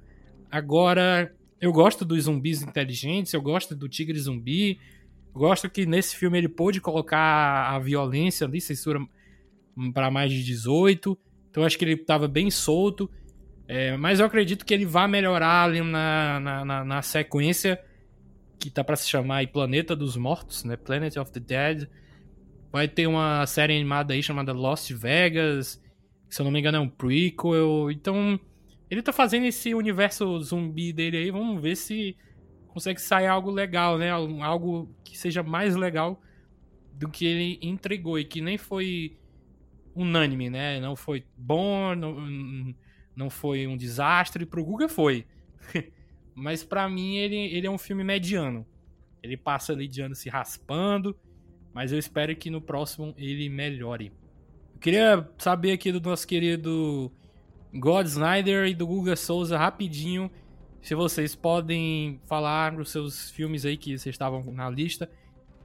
[0.52, 4.80] Agora, eu gosto dos zumbis inteligentes, eu gosto do tigre zumbi,
[5.34, 9.00] gosto que nesse filme ele pôde colocar a violência ali, censura
[9.96, 11.18] para mais de 18,
[11.50, 13.10] então acho que ele estava bem solto.
[13.68, 17.82] É, mas eu acredito que ele vai melhorar ali na, na, na, na sequência
[18.70, 20.76] que tá para se chamar Planeta dos Mortos, né?
[20.76, 21.90] Planet of the Dead.
[22.72, 25.82] Vai ter uma série animada aí chamada Lost Vegas
[26.36, 27.90] se eu não me engano é um prequel.
[27.92, 28.40] Então,
[28.90, 32.18] ele tá fazendo esse universo zumbi dele aí, vamos ver se
[32.68, 34.10] consegue sair algo legal, né?
[34.10, 36.22] Algo que seja mais legal
[36.94, 39.18] do que ele entregou e que nem foi
[39.96, 40.80] unânime, né?
[40.80, 42.76] Não foi bom, não,
[43.16, 44.46] não foi um desastre.
[44.46, 45.26] Pro Guga foi.
[46.36, 48.66] Mas para mim ele, ele é um filme mediano.
[49.24, 51.18] Ele passa ali de ano se raspando,
[51.74, 54.12] mas eu espero que no próximo ele melhore.
[54.80, 57.12] Queria saber aqui do nosso querido
[57.74, 60.30] God Snyder e do Guga Souza rapidinho
[60.86, 65.10] se vocês podem falar os seus filmes aí que vocês estavam na lista,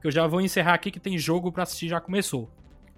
[0.01, 2.51] que eu já vou encerrar aqui que tem jogo pra assistir, já começou.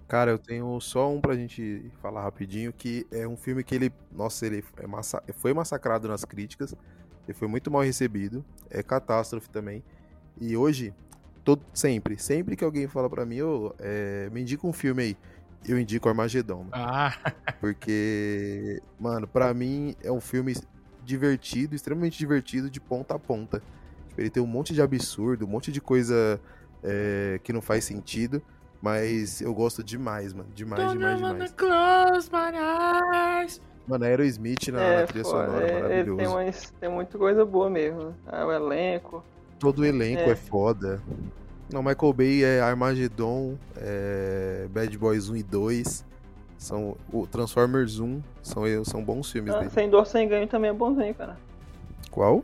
[0.07, 3.91] Cara, eu tenho só um pra gente falar rapidinho, que é um filme que ele,
[4.09, 6.73] nossa, ele é massa, foi massacrado nas críticas,
[7.27, 9.83] ele foi muito mal recebido, é catástrofe também.
[10.39, 10.93] E hoje,
[11.43, 15.17] todo, sempre, sempre que alguém fala pra mim, oh, é, me indica um filme aí,
[15.65, 16.67] eu indico Armagedon.
[16.71, 17.15] Ah,
[17.59, 20.53] Porque, mano, pra mim é um filme
[21.03, 23.61] divertido, extremamente divertido, de ponta a ponta.
[24.09, 26.39] Tipo, Ele tem um monte de absurdo, um monte de coisa
[26.83, 28.41] é, que não faz sentido,
[28.81, 30.49] mas eu gosto demais, mano.
[30.53, 31.53] Demais, demais, demais.
[31.53, 33.61] close my eyes.
[33.87, 36.17] Mano, Aerosmith na, é, na trilha foda, sonora, é, ele maravilhoso.
[36.17, 38.15] tem, umas, tem muita coisa boa mesmo.
[38.25, 39.23] Ah, o elenco.
[39.59, 40.29] Todo o elenco é.
[40.31, 40.35] É.
[40.35, 41.01] foda.
[41.71, 46.05] Não, Michael Bay é Armageddon, é Bad Boys 1 e 2,
[46.57, 49.71] são o Transformers 1, são, são bons filmes Ah, dele.
[49.71, 51.35] sem dor, sem ganho também é bonzinho, cara.
[52.11, 52.43] Qual?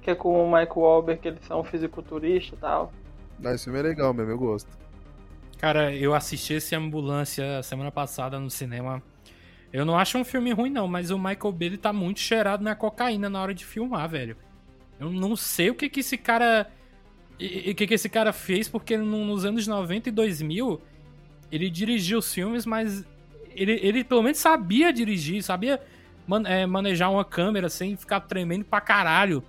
[0.00, 2.92] Que é com o Michael Wahlberg, que eles são fisiculturista e tal.
[3.44, 4.68] Ah, esse filme é legal mesmo, eu gosto.
[5.58, 9.00] Cara, eu assisti esse Ambulância semana passada no cinema.
[9.72, 12.62] Eu não acho um filme ruim, não, mas o Michael Bay ele tá muito cheirado
[12.62, 14.36] na cocaína na hora de filmar, velho.
[15.00, 16.70] Eu não sei o que que esse cara.
[17.40, 20.80] O que que esse cara fez, porque no- nos anos 90 e 2000
[21.50, 23.04] ele dirigiu os filmes, mas
[23.54, 25.80] ele, ele pelo menos sabia dirigir, sabia
[26.26, 29.42] man- é, manejar uma câmera sem ficar tremendo pra caralho.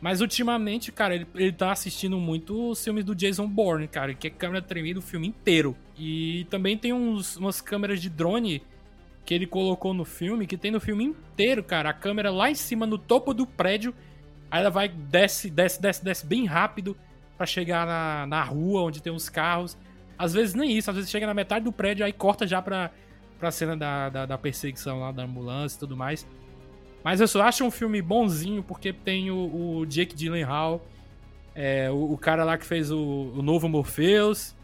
[0.00, 4.26] Mas ultimamente, cara, ele, ele tá assistindo muito os filmes do Jason Bourne, cara, que
[4.26, 5.76] é câmera tremida o filme inteiro.
[5.96, 8.62] E também tem uns, umas câmeras de drone
[9.24, 11.90] que ele colocou no filme, que tem no filme inteiro, cara.
[11.90, 13.94] A câmera lá em cima, no topo do prédio,
[14.50, 16.96] aí ela vai, desce, desce, desce, desce bem rápido
[17.36, 19.76] pra chegar na, na rua onde tem os carros.
[20.18, 22.90] Às vezes nem isso, às vezes chega na metade do prédio, aí corta já pra,
[23.38, 26.26] pra cena da, da, da perseguição lá da ambulância e tudo mais.
[27.04, 30.84] Mas eu só acho um filme bonzinho porque tem o, o Jake Gyllenhaal,
[31.54, 34.54] é, o, o cara lá que fez o, o novo Morpheus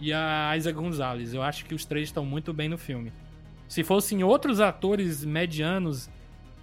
[0.00, 1.34] e a Isa Gonzalez.
[1.34, 3.12] Eu acho que os três estão muito bem no filme.
[3.74, 6.08] Se fossem outros atores medianos,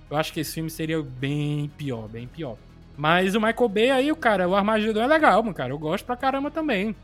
[0.09, 2.55] eu acho que esse filme seria bem pior, bem pior.
[2.95, 5.73] Mas o Michael Bay aí, o cara, o Armagedon é legal, mano, cara.
[5.73, 6.95] Eu gosto pra caramba também.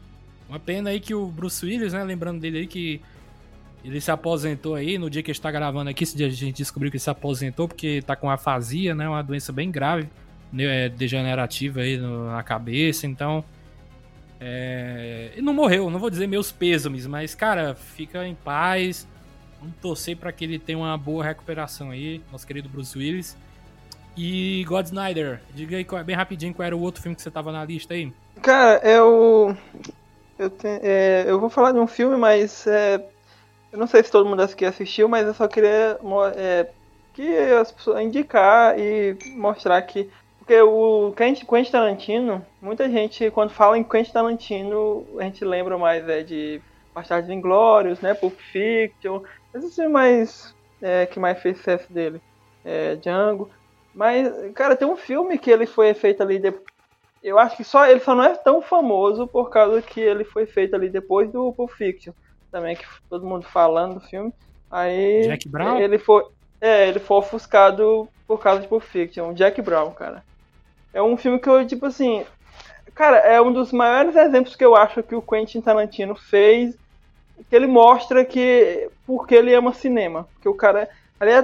[0.48, 3.02] Uma pena aí que o Bruce Willis, né, lembrando dele aí que
[3.84, 6.30] ele se aposentou aí no dia que a gente tá gravando aqui, esse dia a
[6.30, 10.08] gente descobriu que ele se aposentou porque tá com afasia, né, uma doença bem grave,
[10.54, 13.44] né, é, degenerativa aí na cabeça, então
[14.40, 19.06] é, não morreu, não vou dizer meus pêsames, mas cara, fica em paz.
[19.68, 23.36] Vamos torcer pra que ele tenha uma boa recuperação aí, nosso querido Bruce Willis.
[24.16, 27.52] E God Snyder, diga aí bem rapidinho qual era o outro filme que você tava
[27.52, 28.12] na lista aí.
[28.42, 29.54] Cara, é o.
[30.40, 32.96] Eu, te- é, eu vou falar de um filme, mas é,
[33.72, 36.00] eu não sei se todo mundo aqui assistiu, mas eu só queria
[36.36, 36.68] é,
[37.14, 40.10] que as pessoas indicar e mostrar que.
[40.40, 46.08] Porque o Quentin Tarantino, muita gente, quando fala em Quentin Tarantino, a gente lembra mais
[46.08, 46.62] é, de
[46.98, 48.16] Bastardos Inglórios, né?
[48.16, 49.22] Pulp Fiction,
[49.54, 52.20] esses filmes mais, é, que mais fez sucesso dele.
[52.66, 53.52] É, Django.
[53.94, 56.66] Mas, cara, tem um filme que ele foi feito ali depois.
[57.22, 60.48] Eu acho que só ele só não é tão famoso por causa que ele foi
[60.48, 62.14] feito ali depois do Pulp Fiction,
[62.52, 64.34] também que todo mundo falando do filme.
[64.72, 65.80] Aí Jack Brown?
[65.80, 66.24] ele foi,
[66.60, 70.24] é, ele foi ofuscado por causa de Pulp Fiction, Jack Brown, cara.
[70.92, 72.26] É um filme que eu tipo assim,
[72.96, 76.76] cara, é um dos maiores exemplos que eu acho que o Quentin Tarantino fez,
[77.50, 80.90] que ele mostra que porque ele ama cinema, porque o cara,
[81.20, 81.44] ali é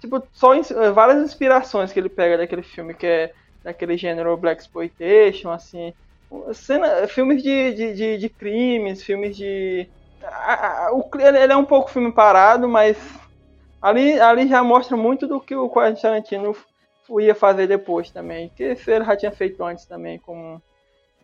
[0.00, 3.32] tipo só ins- várias inspirações que ele pega daquele filme que é
[3.62, 5.94] daquele gênero Black Exploitation, assim.
[6.52, 9.88] Cena, filmes de, de, de, de crimes, filmes de.
[10.22, 12.96] a- o, ele é um pouco filme parado, mas
[13.80, 16.54] ali, ali já mostra muito do que o Quentin Tarantino
[17.20, 18.50] ia fazer depois também.
[18.56, 20.60] Que ele já tinha feito antes também com,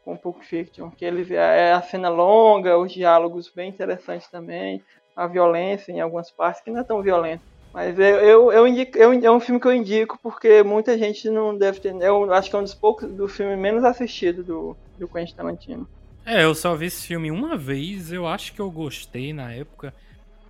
[0.04, 0.90] com Pulp Fiction.
[0.90, 4.82] Que ele é a cena longa, os diálogos bem interessantes também,
[5.16, 7.42] a violência em algumas partes que não é tão violenta.
[7.72, 11.30] Mas eu, eu, eu indico, eu, é um filme que eu indico porque muita gente
[11.30, 11.94] não deve ter.
[12.00, 15.88] Eu acho que é um dos poucos do filme menos assistido do, do Quentin Tarantino.
[16.26, 19.94] É, eu só vi esse filme uma vez, eu acho que eu gostei na época.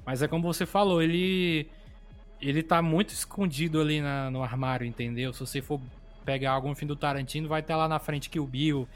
[0.04, 1.68] Mas é como você falou, ele.
[2.40, 5.30] Ele tá muito escondido ali na- no armário, entendeu?
[5.32, 5.78] Se você for
[6.24, 8.88] pegar algum filme do Tarantino, vai estar lá na frente Kill Bill,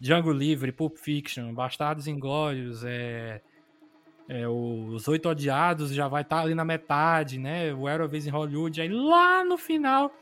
[0.00, 3.40] Django Livre, Pulp Fiction, Bastardos Inglórios, é.
[4.28, 7.74] é, Os Oito Odiados já vai estar ali na metade, né?
[7.74, 10.12] O Era Vez em Hollywood, aí lá no final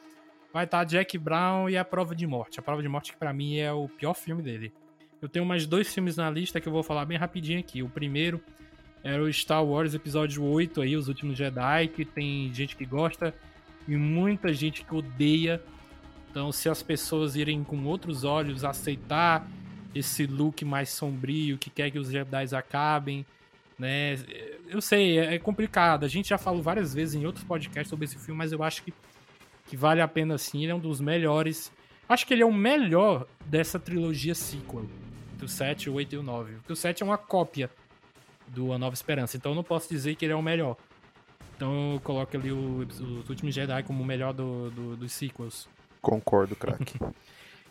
[0.53, 2.59] vai estar Jack Brown e A Prova de Morte.
[2.59, 4.73] A Prova de Morte que pra mim é o pior filme dele.
[5.20, 7.82] Eu tenho mais dois filmes na lista que eu vou falar bem rapidinho aqui.
[7.82, 8.40] O primeiro
[9.03, 13.35] era o Star Wars Episódio 8 aí, Os Últimos Jedi, que tem gente que gosta
[13.86, 15.62] e muita gente que odeia.
[16.31, 19.47] Então, se as pessoas irem com outros olhos aceitar
[19.98, 23.24] esse look mais sombrio que quer que os Jedi acabem,
[23.78, 24.16] né?
[24.68, 26.05] Eu sei, é complicado.
[26.05, 28.82] A gente já falou várias vezes em outros podcasts sobre esse filme, mas eu acho
[28.82, 28.93] que,
[29.66, 30.62] que vale a pena sim.
[30.62, 31.73] Ele é um dos melhores.
[32.09, 34.86] Acho que ele é o melhor dessa trilogia sequel,
[35.39, 36.52] do 7, o 8 e o 9.
[36.56, 37.70] Porque o 7 é uma cópia
[38.48, 40.77] do A Nova Esperança, então eu não posso dizer que ele é o melhor.
[41.56, 45.68] Então eu coloco ali o, o Último Jedi como o melhor do, do, dos sequels.
[46.01, 46.98] Concordo, craque.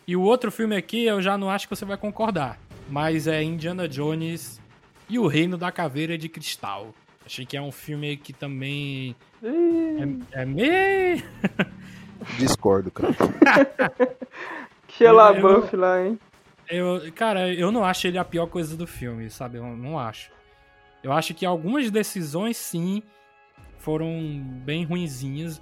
[0.06, 2.58] e o outro filme aqui, eu já não acho que você vai concordar.
[2.88, 4.60] Mas é Indiana Jones
[5.08, 6.94] e o Reino da Caveira de Cristal.
[7.24, 9.16] Achei que é um filme que também.
[9.42, 11.24] É, é meio.
[12.38, 13.16] Discordo, craque.
[14.88, 16.18] Sheila Buff lá, hein?
[16.68, 19.58] Eu, cara, eu não acho ele a pior coisa do filme, sabe?
[19.58, 20.30] Eu não acho.
[21.02, 23.02] Eu acho que algumas decisões, sim,
[23.78, 25.60] foram bem ruinzinhas.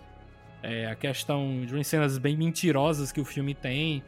[0.62, 4.02] É, a questão de umas cenas bem mentirosas que o filme tem.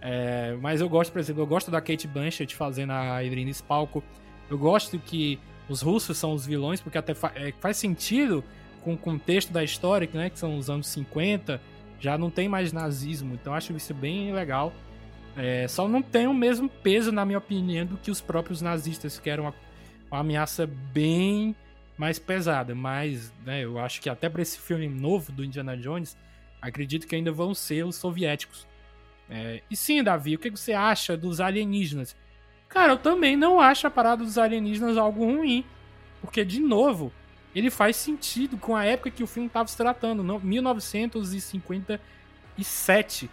[0.00, 4.02] É, mas eu gosto, por exemplo, eu gosto da Kate Blanchett fazendo a Irene Spalco.
[4.50, 5.38] Eu gosto que
[5.68, 8.42] os russos são os vilões, porque até fa é, faz sentido
[8.82, 11.60] com o contexto da história, né, que são os anos 50,
[12.00, 14.72] já não tem mais nazismo, então acho isso bem legal.
[15.36, 19.18] É, só não tem o mesmo peso, na minha opinião, do que os próprios nazistas,
[19.18, 19.54] que era uma,
[20.10, 21.54] uma ameaça bem
[21.96, 22.74] mais pesada.
[22.74, 26.16] Mas né, eu acho que até para esse filme novo do Indiana Jones,
[26.62, 28.66] acredito que ainda vão ser os soviéticos.
[29.30, 32.16] É, e sim, Davi, o que você acha dos alienígenas?
[32.68, 35.64] Cara, eu também não acho a parada dos alienígenas algo ruim.
[36.20, 37.12] Porque, de novo,
[37.54, 43.30] ele faz sentido com a época que o filme estava se tratando, 1957.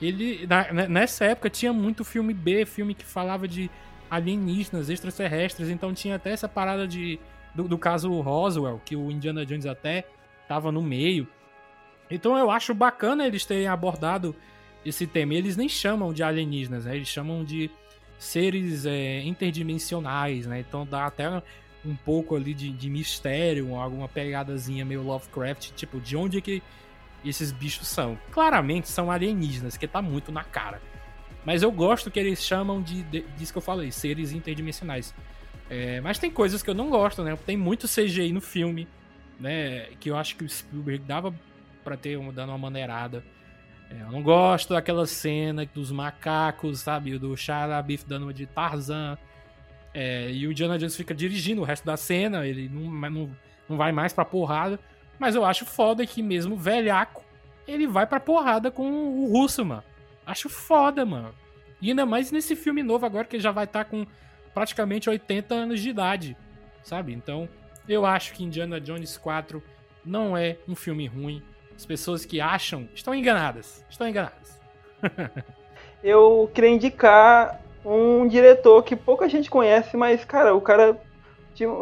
[0.00, 3.68] Ele, na, nessa época tinha muito filme B, filme que falava de
[4.08, 7.18] alienígenas, extraterrestres, então tinha até essa parada de
[7.54, 10.06] do, do caso Roswell, que o Indiana Jones até
[10.46, 11.26] tava no meio.
[12.10, 14.34] Então eu acho bacana eles terem abordado
[14.84, 15.34] esse tema.
[15.34, 16.96] Eles nem chamam de alienígenas, né?
[16.96, 17.70] Eles chamam de
[18.18, 20.60] seres é, interdimensionais, né?
[20.60, 21.42] Então dá até
[21.84, 26.62] um pouco ali de, de mistério, alguma pegadazinha meio Lovecraft, tipo, de onde é que
[27.24, 28.18] esses bichos são.
[28.30, 30.80] Claramente são alienígenas, que tá muito na cara.
[31.44, 35.14] Mas eu gosto que eles chamam de, de disso que eu falei, seres interdimensionais.
[35.70, 37.36] É, mas tem coisas que eu não gosto, né?
[37.46, 38.88] Tem muito CGI no filme,
[39.38, 39.86] né?
[40.00, 41.34] Que eu acho que o Spielberg dava
[41.84, 43.24] para ter dando uma maneirada.
[43.90, 47.18] É, eu não gosto daquela cena dos macacos, sabe?
[47.18, 47.34] Do
[47.68, 49.16] LaBeouf dando uma de Tarzan.
[49.94, 53.30] É, e o Indiana Jones fica dirigindo o resto da cena, ele não, não,
[53.68, 54.78] não vai mais pra porrada.
[55.18, 57.24] Mas eu acho foda que mesmo velhaco,
[57.66, 59.82] ele vai pra porrada com o russo, mano.
[60.24, 61.34] Acho foda, mano.
[61.80, 64.06] E ainda mais nesse filme novo agora, que ele já vai estar tá com
[64.52, 66.36] praticamente 80 anos de idade,
[66.82, 67.12] sabe?
[67.12, 67.48] Então,
[67.88, 69.62] eu acho que Indiana Jones 4
[70.04, 71.42] não é um filme ruim.
[71.78, 73.84] As pessoas que acham estão enganadas.
[73.88, 74.60] Estão enganadas.
[76.02, 81.00] eu queria indicar um diretor que pouca gente conhece, mas, cara, o cara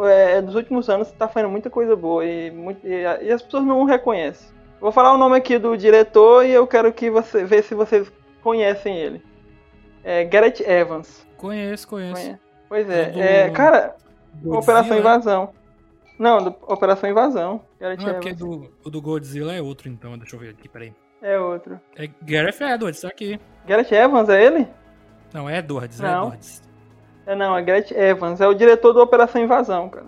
[0.05, 3.64] é, dos últimos anos tá fazendo muita coisa boa e, muito, e, e, as pessoas
[3.64, 4.48] não reconhecem.
[4.78, 8.12] Vou falar o nome aqui do diretor e eu quero que você ver se vocês
[8.43, 9.23] conhecem ele.
[10.05, 11.27] É Gareth Evans.
[11.39, 12.12] Conheço, conheço.
[12.20, 12.40] Conhece?
[12.68, 13.18] Pois é, do...
[13.18, 13.97] é cara,
[14.35, 14.59] Godzilla?
[14.59, 15.55] Operação Invasão.
[16.18, 17.60] Não, do, Operação Invasão.
[17.78, 20.16] Gareth não, é porque do, o do Godzilla é outro, então.
[20.16, 20.94] Deixa eu ver aqui, peraí.
[21.22, 21.80] É outro.
[21.97, 23.40] É Gareth Edwards, tá aqui.
[23.66, 24.68] Gareth Evans, é ele?
[25.32, 26.09] Não, é Edwards, não.
[26.09, 26.62] é Edwards.
[27.26, 30.06] É não, é Gareth Evans, é o diretor do Operação Invasão, cara.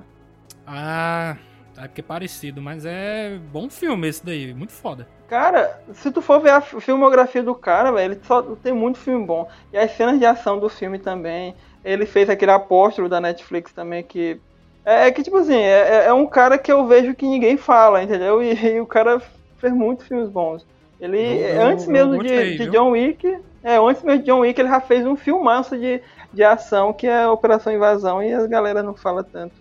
[0.66, 1.36] Ah,
[1.76, 5.06] é porque é parecido, mas é bom filme esse daí, muito foda.
[5.28, 9.26] Cara, se tu for ver a filmografia do cara, velho, ele só tem muito filme
[9.26, 9.48] bom.
[9.72, 11.54] E as cenas de ação do filme também.
[11.84, 14.40] Ele fez aquele apóstolo da Netflix também, que.
[14.88, 17.58] É, é que, tipo assim, é, é, é um cara que eu vejo que ninguém
[17.58, 18.42] fala, entendeu?
[18.42, 19.20] E, e o cara
[19.58, 20.66] fez muitos filmes bons.
[20.98, 24.26] Ele, eu, antes eu, mesmo eu gostei, de, de John Wick, é, antes mesmo de
[24.26, 26.00] John Wick, ele já fez um filmaço de,
[26.32, 29.54] de ação que é Operação Invasão e as galera não fala tanto.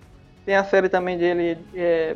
[0.45, 2.15] Tem a série também dele, é,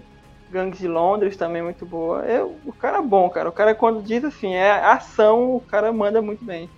[0.50, 2.24] Gangues de Londres, também muito boa.
[2.26, 3.50] É, o cara é bom, cara.
[3.50, 6.70] O cara, quando diz assim, é ação, o cara manda muito bem.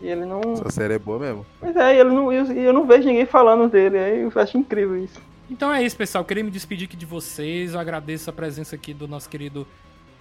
[0.00, 0.40] E ele não.
[0.52, 1.46] Essa série é boa mesmo.
[1.60, 3.98] Pois é, ele não, eu, eu não vejo ninguém falando dele.
[3.98, 5.25] Aí eu acho incrível isso.
[5.50, 6.24] Então é isso, pessoal.
[6.24, 7.74] Queria me despedir aqui de vocês.
[7.74, 9.66] Eu agradeço a presença aqui do nosso querido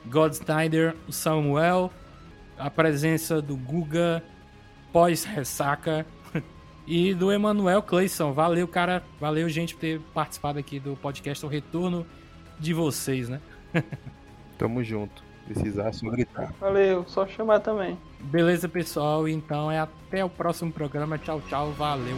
[0.05, 1.91] God Snyder, o Samuel,
[2.57, 4.23] a presença do Guga,
[4.93, 6.05] pós-ressaca,
[6.85, 8.33] e do Emanuel Clayson.
[8.33, 9.03] Valeu, cara.
[9.19, 12.05] Valeu, gente, por ter participado aqui do podcast O Retorno
[12.59, 13.41] de vocês, né?
[14.57, 15.23] Tamo junto.
[15.45, 16.53] Precisar só gritar.
[16.59, 17.97] Valeu, só chamar também.
[18.19, 19.27] Beleza, pessoal.
[19.27, 21.17] Então é até o próximo programa.
[21.17, 21.71] Tchau, tchau.
[21.71, 22.17] Valeu.